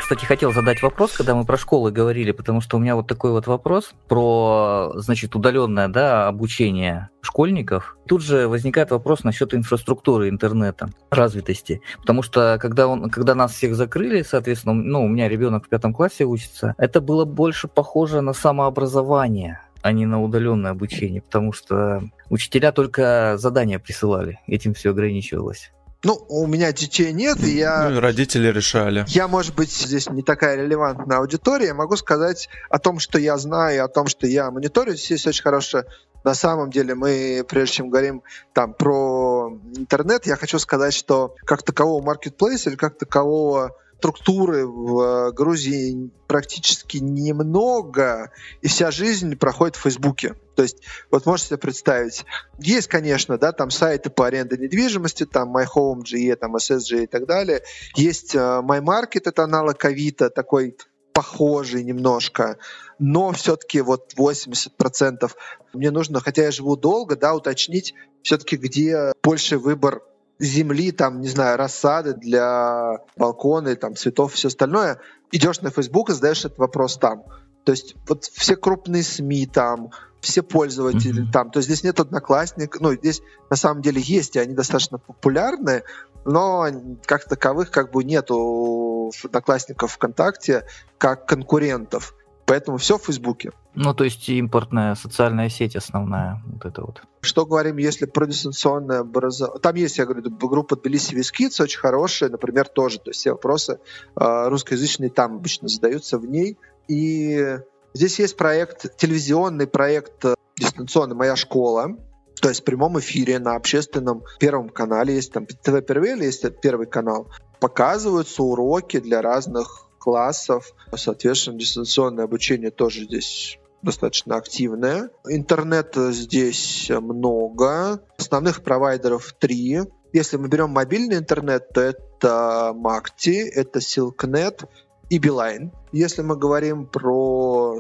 [0.01, 3.31] Кстати, хотел задать вопрос, когда мы про школы говорили, потому что у меня вот такой
[3.31, 7.97] вот вопрос про, значит, удаленное да, обучение школьников.
[8.07, 11.81] Тут же возникает вопрос насчет инфраструктуры интернета, развитости.
[11.99, 15.95] Потому что когда, он, когда нас всех закрыли, соответственно, ну, у меня ребенок в пятом
[15.95, 22.03] классе учится, это было больше похоже на самообразование а не на удаленное обучение, потому что
[22.31, 25.73] учителя только задания присылали, этим все ограничивалось.
[26.05, 27.89] Ну, у меня детей нет, и я...
[27.89, 29.05] Ну, и родители решали.
[29.07, 31.75] Я, может быть, здесь не такая релевантная аудитория.
[31.75, 34.93] Могу сказать о том, что я знаю, о том, что я мониторю.
[34.93, 35.87] Здесь есть очень хорошая...
[36.25, 38.23] На самом деле, мы, прежде чем говорим
[38.53, 45.01] там про интернет, я хочу сказать, что как такового маркетплейса или как такового структуры в
[45.01, 50.35] э, Грузии практически немного, и вся жизнь проходит в Фейсбуке.
[50.57, 50.79] То есть,
[51.13, 52.25] вот можете себе представить,
[52.59, 57.63] есть, конечно, да, там сайты по аренде недвижимости, там MyHome.ge, там SSG и так далее.
[57.95, 60.77] Есть uh, MyMarket, это аналог Авито, такой
[61.13, 62.59] похожий немножко,
[62.99, 65.31] но все-таки вот 80%
[65.75, 70.03] мне нужно, хотя я живу долго, да, уточнить все-таки, где больше выбор
[70.39, 74.99] земли, там, не знаю, рассады для балкона, там, цветов и все остальное,
[75.31, 77.25] идешь на Facebook и задаешь этот вопрос там.
[77.65, 81.33] То есть вот все крупные СМИ там, все пользователи mm-hmm.
[81.33, 81.51] там.
[81.51, 85.85] То есть здесь нет одноклассников, ну, здесь на самом деле есть, и они достаточно популярны,
[86.25, 86.67] но
[87.05, 90.65] как таковых как бы нету одноклассников ВКонтакте
[90.99, 92.15] как конкурентов.
[92.53, 93.53] Поэтому все в Фейсбуке.
[93.75, 97.01] Ну, то есть импортная социальная сеть основная, вот это вот.
[97.23, 99.59] Что говорим, если про дистанционное образование?
[99.59, 102.99] Там есть, я говорю, группа Тбилиси Вискиц, очень хорошая, например, тоже.
[102.99, 103.81] То есть все вопросы
[104.21, 106.59] э, русскоязычные там обычно задаются в ней.
[106.89, 107.57] И
[107.95, 111.97] здесь есть проект, телевизионный проект э, дистанционный «Моя школа»,
[112.43, 116.87] то есть в прямом эфире на общественном первом канале, есть там ТВ Первый есть первый
[116.87, 117.29] канал,
[117.61, 120.75] показываются уроки для разных классов.
[120.95, 125.11] Соответственно, дистанционное обучение тоже здесь достаточно активное.
[125.29, 128.03] Интернета здесь много.
[128.19, 129.81] Основных провайдеров три.
[130.13, 134.69] Если мы берем мобильный интернет, то это Макти, это Silknet
[135.09, 135.73] и Билайн.
[135.93, 137.79] Если мы говорим про,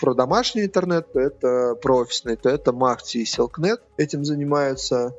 [0.00, 5.14] про домашний интернет, то это про офисный, то это Макти и Silknet этим занимаются.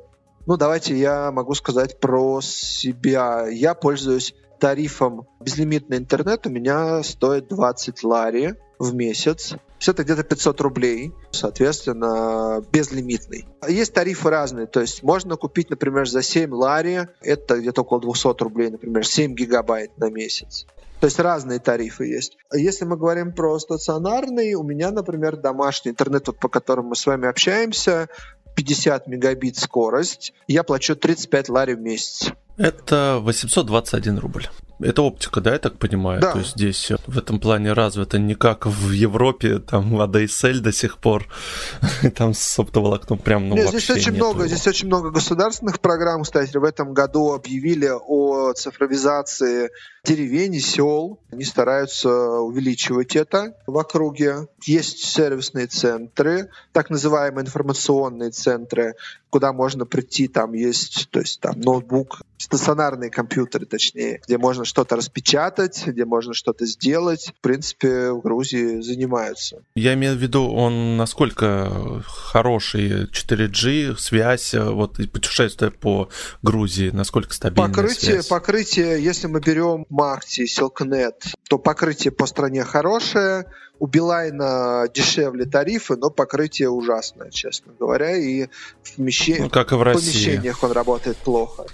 [0.46, 3.46] Ну, давайте я могу сказать про себя.
[3.46, 9.54] Я пользуюсь тарифом безлимитный интернет у меня стоит 20 лари в месяц.
[9.78, 13.46] Все это где-то 500 рублей, соответственно, безлимитный.
[13.66, 18.42] Есть тарифы разные, то есть можно купить, например, за 7 лари, это где-то около 200
[18.42, 20.66] рублей, например, 7 гигабайт на месяц.
[21.00, 22.36] То есть разные тарифы есть.
[22.52, 27.06] Если мы говорим про стационарный, у меня, например, домашний интернет, вот, по которому мы с
[27.06, 28.10] вами общаемся,
[28.54, 32.30] 50 мегабит скорость, я плачу 35 лари в месяц.
[32.56, 34.48] Это 821 рубль.
[34.80, 36.20] Это оптика, да, я так понимаю?
[36.20, 36.32] Да.
[36.32, 40.72] То есть здесь в этом плане развито не как в Европе, там в ADSL до
[40.72, 41.26] сих пор,
[42.16, 46.56] там с оптоволокном прям ну, Нет, здесь очень много, здесь очень много государственных программ, кстати,
[46.56, 49.70] в этом году объявили о цифровизации
[50.04, 51.20] деревень и сел.
[51.30, 54.48] Они стараются увеличивать это в округе.
[54.64, 58.94] Есть сервисные центры, так называемые информационные центры,
[59.28, 64.96] куда можно прийти, там есть, то есть там ноутбук, стационарные компьютеры, точнее, где можно что-то
[64.96, 67.32] распечатать, где можно что-то сделать.
[67.38, 69.62] В принципе, в Грузии занимаются.
[69.74, 76.08] Я имею в виду, он насколько хороший 4G, связь, вот и путешествие по
[76.42, 78.26] Грузии, насколько стабильная покрытие, связь?
[78.28, 83.44] Покрытие, если мы берем Макти, Silknet, то покрытие по стране хорошее,
[83.80, 88.46] у Билайна дешевле тарифы, но покрытие ужасное, честно говоря, и
[88.82, 89.38] в, помещ...
[89.38, 90.12] ну, как и в, России.
[90.12, 91.64] помещениях он работает плохо.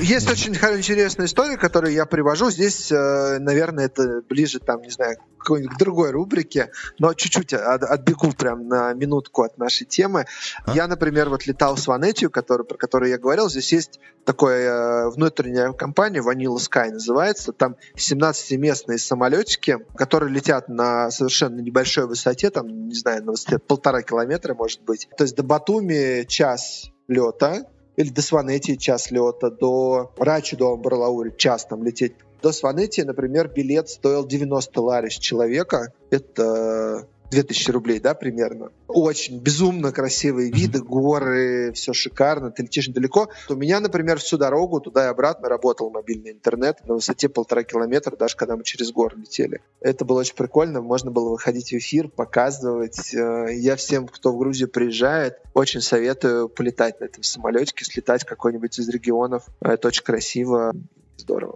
[0.00, 2.50] Есть очень интересная история, которую я привожу.
[2.50, 8.68] Здесь, э, наверное, это ближе, там, не знаю, какой-нибудь другой рубрике, но чуть-чуть отбегу прям
[8.68, 10.26] на минутку от нашей темы.
[10.64, 10.74] А?
[10.74, 13.48] Я, например, вот летал с Ванетью, который, про которую я говорил.
[13.48, 17.52] Здесь есть такая э, внутренняя компания, Vanilla Sky называется.
[17.52, 24.02] Там 17-местные самолетики, которые летят на совершенно небольшой высоте, там, не знаю, на высоте полтора
[24.02, 25.08] километра, может быть.
[25.16, 27.66] То есть до Батуми час лета,
[27.96, 32.14] или до Сванети час лета, до Рачи, до Барлаури час там лететь.
[32.42, 35.92] До Сванети, например, билет стоил 90 ларис человека.
[36.10, 38.72] Это 2000 рублей, да, примерно.
[38.88, 43.28] Очень безумно красивые виды, горы, все шикарно, ты летишь недалеко.
[43.48, 48.16] У меня, например, всю дорогу туда и обратно работал мобильный интернет на высоте полтора километра,
[48.16, 49.62] даже когда мы через горы летели.
[49.80, 53.14] Это было очень прикольно, можно было выходить в эфир, показывать.
[53.14, 58.78] Э, я всем, кто в Грузию приезжает, очень советую полетать на этом самолетике, слетать какой-нибудь
[58.78, 59.44] из регионов.
[59.62, 60.74] Это очень красиво,
[61.16, 61.54] здорово.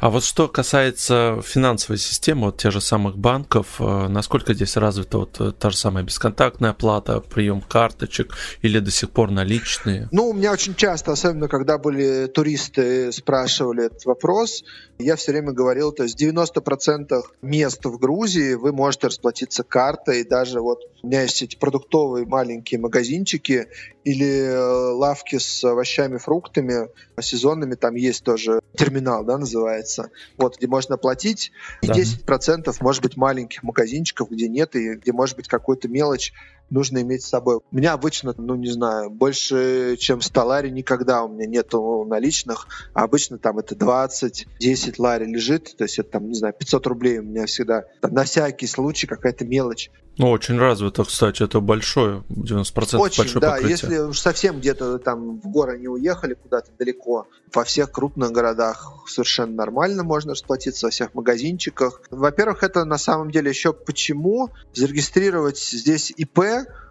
[0.00, 5.18] А вот что касается финансовой системы, вот тех же самых банков, э, насколько здесь развита
[5.18, 10.08] вот э, та же самая бесконтактная оплата, прием карточек или до сих пор наличные?
[10.10, 14.64] Ну, у меня очень часто, особенно когда были туристы, спрашивали этот вопрос,
[14.98, 20.60] я все время говорил, то есть 90% мест в Грузии вы можете расплатиться картой, даже
[20.60, 23.68] вот у меня есть эти продуктовые маленькие магазинчики
[24.04, 24.58] или э,
[24.92, 26.88] лавки с овощами, фруктами
[27.20, 29.89] сезонными, там есть тоже терминал, да, называется,
[30.36, 31.94] вот, где можно платить, и да.
[31.94, 36.32] 10% может быть маленьких магазинчиков, где нет, и где может быть какую-то мелочь
[36.70, 37.56] нужно иметь с собой.
[37.56, 42.68] У меня обычно, ну, не знаю, больше, чем 100 лари никогда у меня нету наличных,
[42.94, 46.86] а обычно там это 20, 10 лари лежит, то есть это там, не знаю, 500
[46.86, 49.90] рублей у меня всегда, там, на всякий случай какая-то мелочь.
[50.20, 53.70] Ну, очень развито, кстати, это большое, 90% очень, большое да, покрытие.
[53.70, 59.04] если уж совсем где-то там в горы не уехали куда-то далеко, во всех крупных городах
[59.08, 62.02] совершенно нормально можно расплатиться, во всех магазинчиках.
[62.10, 66.40] Во-первых, это на самом деле еще почему зарегистрировать здесь ИП,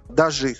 [0.09, 0.55] даже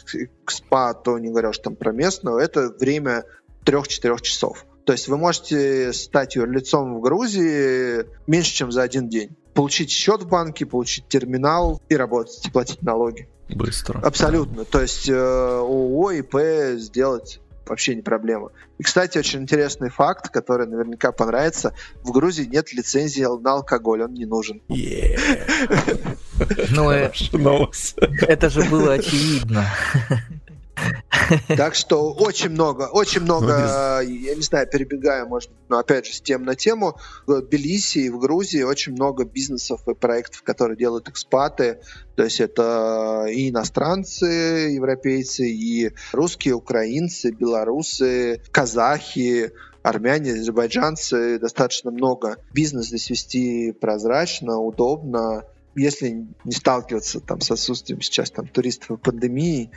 [0.45, 3.25] к СПА, то не говоря уж там про местного, это время
[3.65, 4.65] 3-4 часов.
[4.85, 9.35] То есть вы можете стать юрлицом в Грузии меньше, чем за один день.
[9.53, 13.27] Получить счет в банке, получить терминал и работать, и платить налоги.
[13.49, 13.99] Быстро.
[13.99, 14.63] Абсолютно.
[14.63, 18.51] То есть э, ООО, ИП сделать вообще не проблема.
[18.77, 21.73] И, кстати, очень интересный факт, который наверняка понравится.
[22.03, 24.61] В Грузии нет лицензии на алкоголь, он не нужен.
[26.71, 27.11] Ну, э,
[28.21, 29.67] это же было очевидно.
[31.47, 36.13] Так что очень много, очень много, ну, я не знаю, перебегая, может, но опять же,
[36.13, 40.77] с тем на тему, в Тбилиси и в Грузии очень много бизнесов и проектов, которые
[40.77, 41.81] делают экспаты,
[42.15, 49.51] то есть это и иностранцы, европейцы, и русские, украинцы, белорусы, казахи,
[49.83, 52.37] армяне, азербайджанцы, достаточно много.
[52.53, 55.43] Бизнес здесь вести прозрачно, удобно,
[55.75, 59.71] если не сталкиваться там с отсутствием сейчас там туристов и пандемии,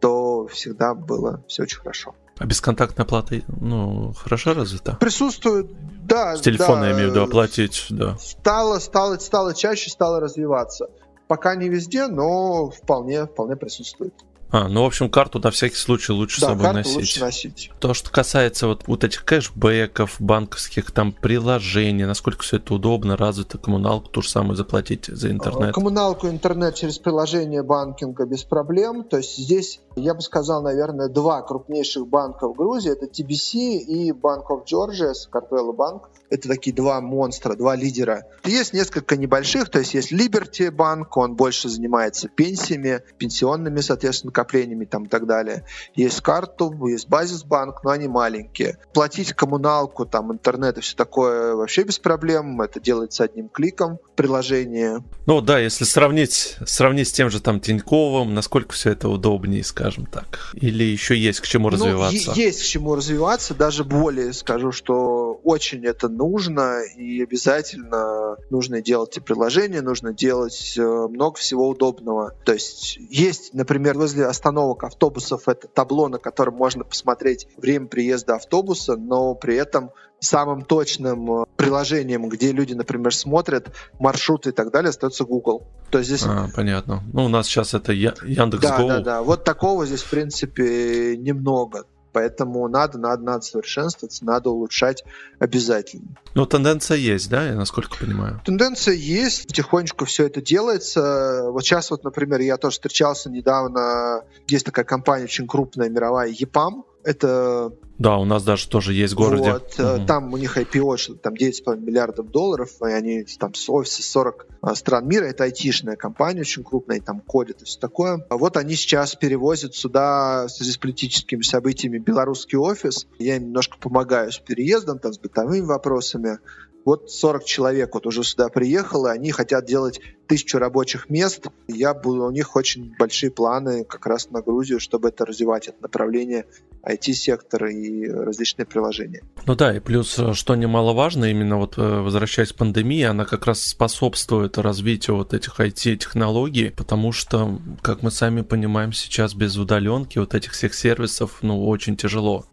[0.00, 2.14] то всегда было все очень хорошо.
[2.38, 4.96] А бесконтактная оплата, ну, хорошо развита?
[5.00, 5.70] Присутствует,
[6.06, 6.36] да.
[6.36, 8.16] С телефона, да, я имею в виду, оплатить, да.
[8.18, 10.88] Стало, стало, стало чаще, стало развиваться.
[11.28, 14.14] Пока не везде, но вполне, вполне присутствует.
[14.50, 16.96] А, ну, в общем, карту на всякий случай лучше да, с собой карту носить.
[16.96, 17.70] лучше носить.
[17.80, 23.58] То, что касается вот, вот этих кэшбэков, банковских там приложений, насколько все это удобно, развито,
[23.58, 25.74] коммуналку ту же самую заплатить за интернет.
[25.74, 29.04] Коммуналку, интернет через приложение банкинга без проблем.
[29.04, 32.92] То есть здесь, я бы сказал, наверное, два крупнейших банка в Грузии.
[32.92, 36.08] Это TBC и Bank of Georgia, Cartwell банк.
[36.30, 38.24] Это такие два монстра, два лидера.
[38.44, 44.84] Есть несколько небольших, то есть есть Liberty банк, он больше занимается пенсиями, пенсионными, соответственно, накоплениями
[44.84, 45.64] там и так далее.
[45.94, 48.78] Есть карту, есть базис банк, но они маленькие.
[48.92, 52.60] Платить коммуналку, там, интернет и все такое вообще без проблем.
[52.60, 55.04] Это делается одним кликом приложение.
[55.26, 60.06] Ну да, если сравнить, сравнить с тем же там Тиньковым, насколько все это удобнее, скажем
[60.06, 60.52] так.
[60.54, 62.30] Или еще есть к чему ну, развиваться?
[62.30, 68.80] Ну, есть к чему развиваться, даже более скажу, что очень это нужно и обязательно нужно
[68.80, 72.34] делать эти приложения, нужно делать э, много всего удобного.
[72.44, 78.36] То есть есть, например, возле остановок автобусов это табло, на котором можно посмотреть время приезда
[78.36, 84.72] автобуса, но при этом самым точным э, приложением, где люди, например, смотрят маршруты и так
[84.72, 85.66] далее, остается Google.
[85.90, 86.24] То есть здесь...
[86.26, 87.02] А, понятно.
[87.12, 88.60] Ну, у нас сейчас это Яндекс.Го.
[88.60, 89.22] Да, да, да.
[89.22, 91.84] Вот такого здесь, в принципе, немного.
[92.16, 95.04] Поэтому надо, надо, надо совершенствоваться, надо улучшать
[95.38, 96.16] обязательно.
[96.34, 98.40] Но тенденция есть, да, я насколько понимаю?
[98.42, 101.42] Тенденция есть, потихонечку все это делается.
[101.50, 106.84] Вот сейчас вот, например, я тоже встречался недавно, есть такая компания очень крупная, мировая, EPAM,
[107.06, 109.52] это да, у нас даже тоже есть в городе.
[109.52, 110.06] Вот, угу.
[110.06, 114.46] Там у них IPO, что там 9,5 миллиардов долларов, и они там с офиса 40
[114.60, 115.24] а, стран мира.
[115.24, 118.26] Это айтишная компания очень крупная, и там кодят и все такое.
[118.28, 123.06] Вот они сейчас перевозят сюда в связи с политическими событиями белорусский офис.
[123.18, 126.38] Я им немножко помогаю с переездом, там, с бытовыми вопросами.
[126.86, 131.48] Вот 40 человек вот уже сюда приехало, они хотят делать тысячу рабочих мест.
[131.66, 135.82] Я буду, у них очень большие планы как раз на Грузию, чтобы это развивать, это
[135.82, 136.46] направление
[136.84, 139.22] IT-сектора и различные приложения.
[139.46, 143.62] Ну да, и плюс, что немаловажно, именно вот э, возвращаясь к пандемии, она как раз
[143.62, 150.36] способствует развитию вот этих IT-технологий, потому что, как мы сами понимаем, сейчас без удаленки вот
[150.36, 152.46] этих всех сервисов, ну, очень тяжело.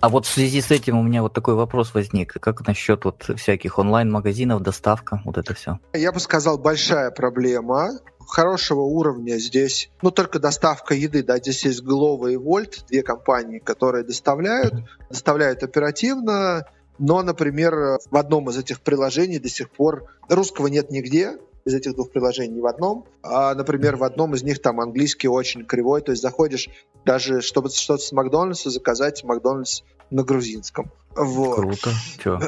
[0.00, 2.34] А вот в связи с этим у меня вот такой вопрос возник.
[2.40, 5.80] Как насчет вот всяких онлайн-магазинов, доставка, вот это все?
[5.92, 11.82] Я бы сказал, большая проблема хорошего уровня здесь, ну, только доставка еды, да, здесь есть
[11.82, 14.74] Glovo и Volt, две компании, которые доставляют,
[15.08, 16.66] доставляют оперативно,
[16.98, 21.94] но, например, в одном из этих приложений до сих пор русского нет нигде, из этих
[21.94, 23.06] двух приложений ни в одном.
[23.22, 26.68] А, например, в одном из них там английский очень кривой, то есть заходишь
[27.04, 30.90] даже, чтобы что-то с Макдональдса заказать, Макдональдс на грузинском.
[31.16, 31.56] Вот.
[31.56, 31.90] Круто.
[32.22, 32.38] Чё?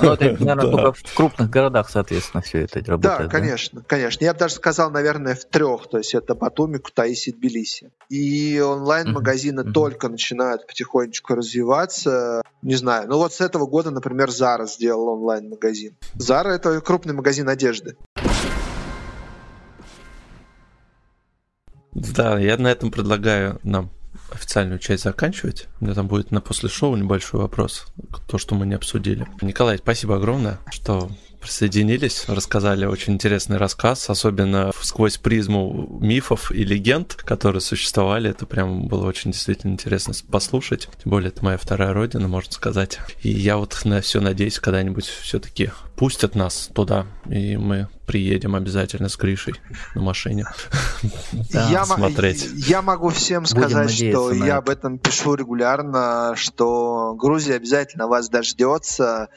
[0.00, 3.24] Ну, это, наверное, только в крупных городах, соответственно, все это работает.
[3.24, 4.24] Да, конечно, конечно.
[4.24, 5.88] Я бы даже сказал, наверное, в трех.
[5.88, 7.90] То есть это Батуми, Кутаиси, Тбилиси.
[8.08, 12.42] И онлайн-магазины только начинают потихонечку развиваться.
[12.62, 13.08] Не знаю.
[13.08, 15.96] Ну вот с этого года, например, Zara сделал онлайн-магазин.
[16.16, 17.96] Zara— это крупный магазин одежды.
[22.14, 23.90] Да, я на этом предлагаю нам
[24.30, 25.68] официальную часть заканчивать.
[25.80, 27.86] У меня там будет на после шоу небольшой вопрос,
[28.26, 29.26] то, что мы не обсудили.
[29.40, 37.14] Николай, спасибо огромное, что присоединились, рассказали очень интересный рассказ, особенно сквозь призму мифов и легенд,
[37.14, 38.30] которые существовали.
[38.30, 40.88] Это прям было очень действительно интересно послушать.
[41.02, 42.98] Тем более, это моя вторая родина, можно сказать.
[43.22, 49.08] И я вот на все надеюсь, когда-нибудь все-таки пустят нас туда, и мы приедем обязательно
[49.08, 49.54] с Гришей
[49.94, 50.46] на машине
[51.50, 52.48] я смотреть.
[52.54, 59.28] Я могу всем сказать, что я об этом пишу регулярно, что Грузия обязательно вас дождется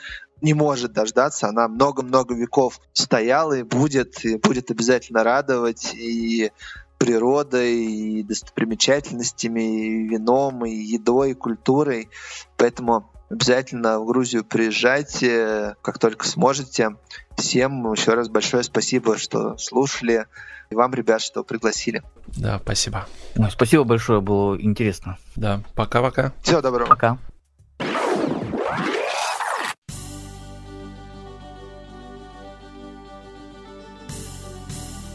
[0.42, 1.48] не может дождаться.
[1.48, 6.52] Она много-много веков стояла и будет, и будет обязательно радовать и
[6.98, 12.10] природой, и достопримечательностями, и вином, и едой, и культурой.
[12.58, 16.96] Поэтому обязательно в Грузию приезжайте, как только сможете.
[17.38, 20.28] Всем еще раз большое спасибо, что слушали.
[20.70, 22.04] И вам, ребят, что пригласили.
[22.28, 23.08] Да, спасибо.
[23.50, 25.18] спасибо большое, было интересно.
[25.36, 26.34] Да, пока-пока.
[26.44, 26.88] Всего доброго.
[26.88, 27.18] Пока.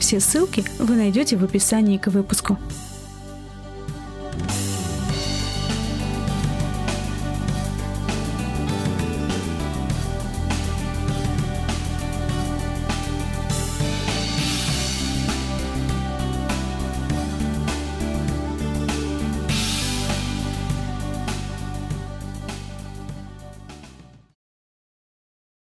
[0.00, 2.58] Все ссылки вы найдете в описании к выпуску.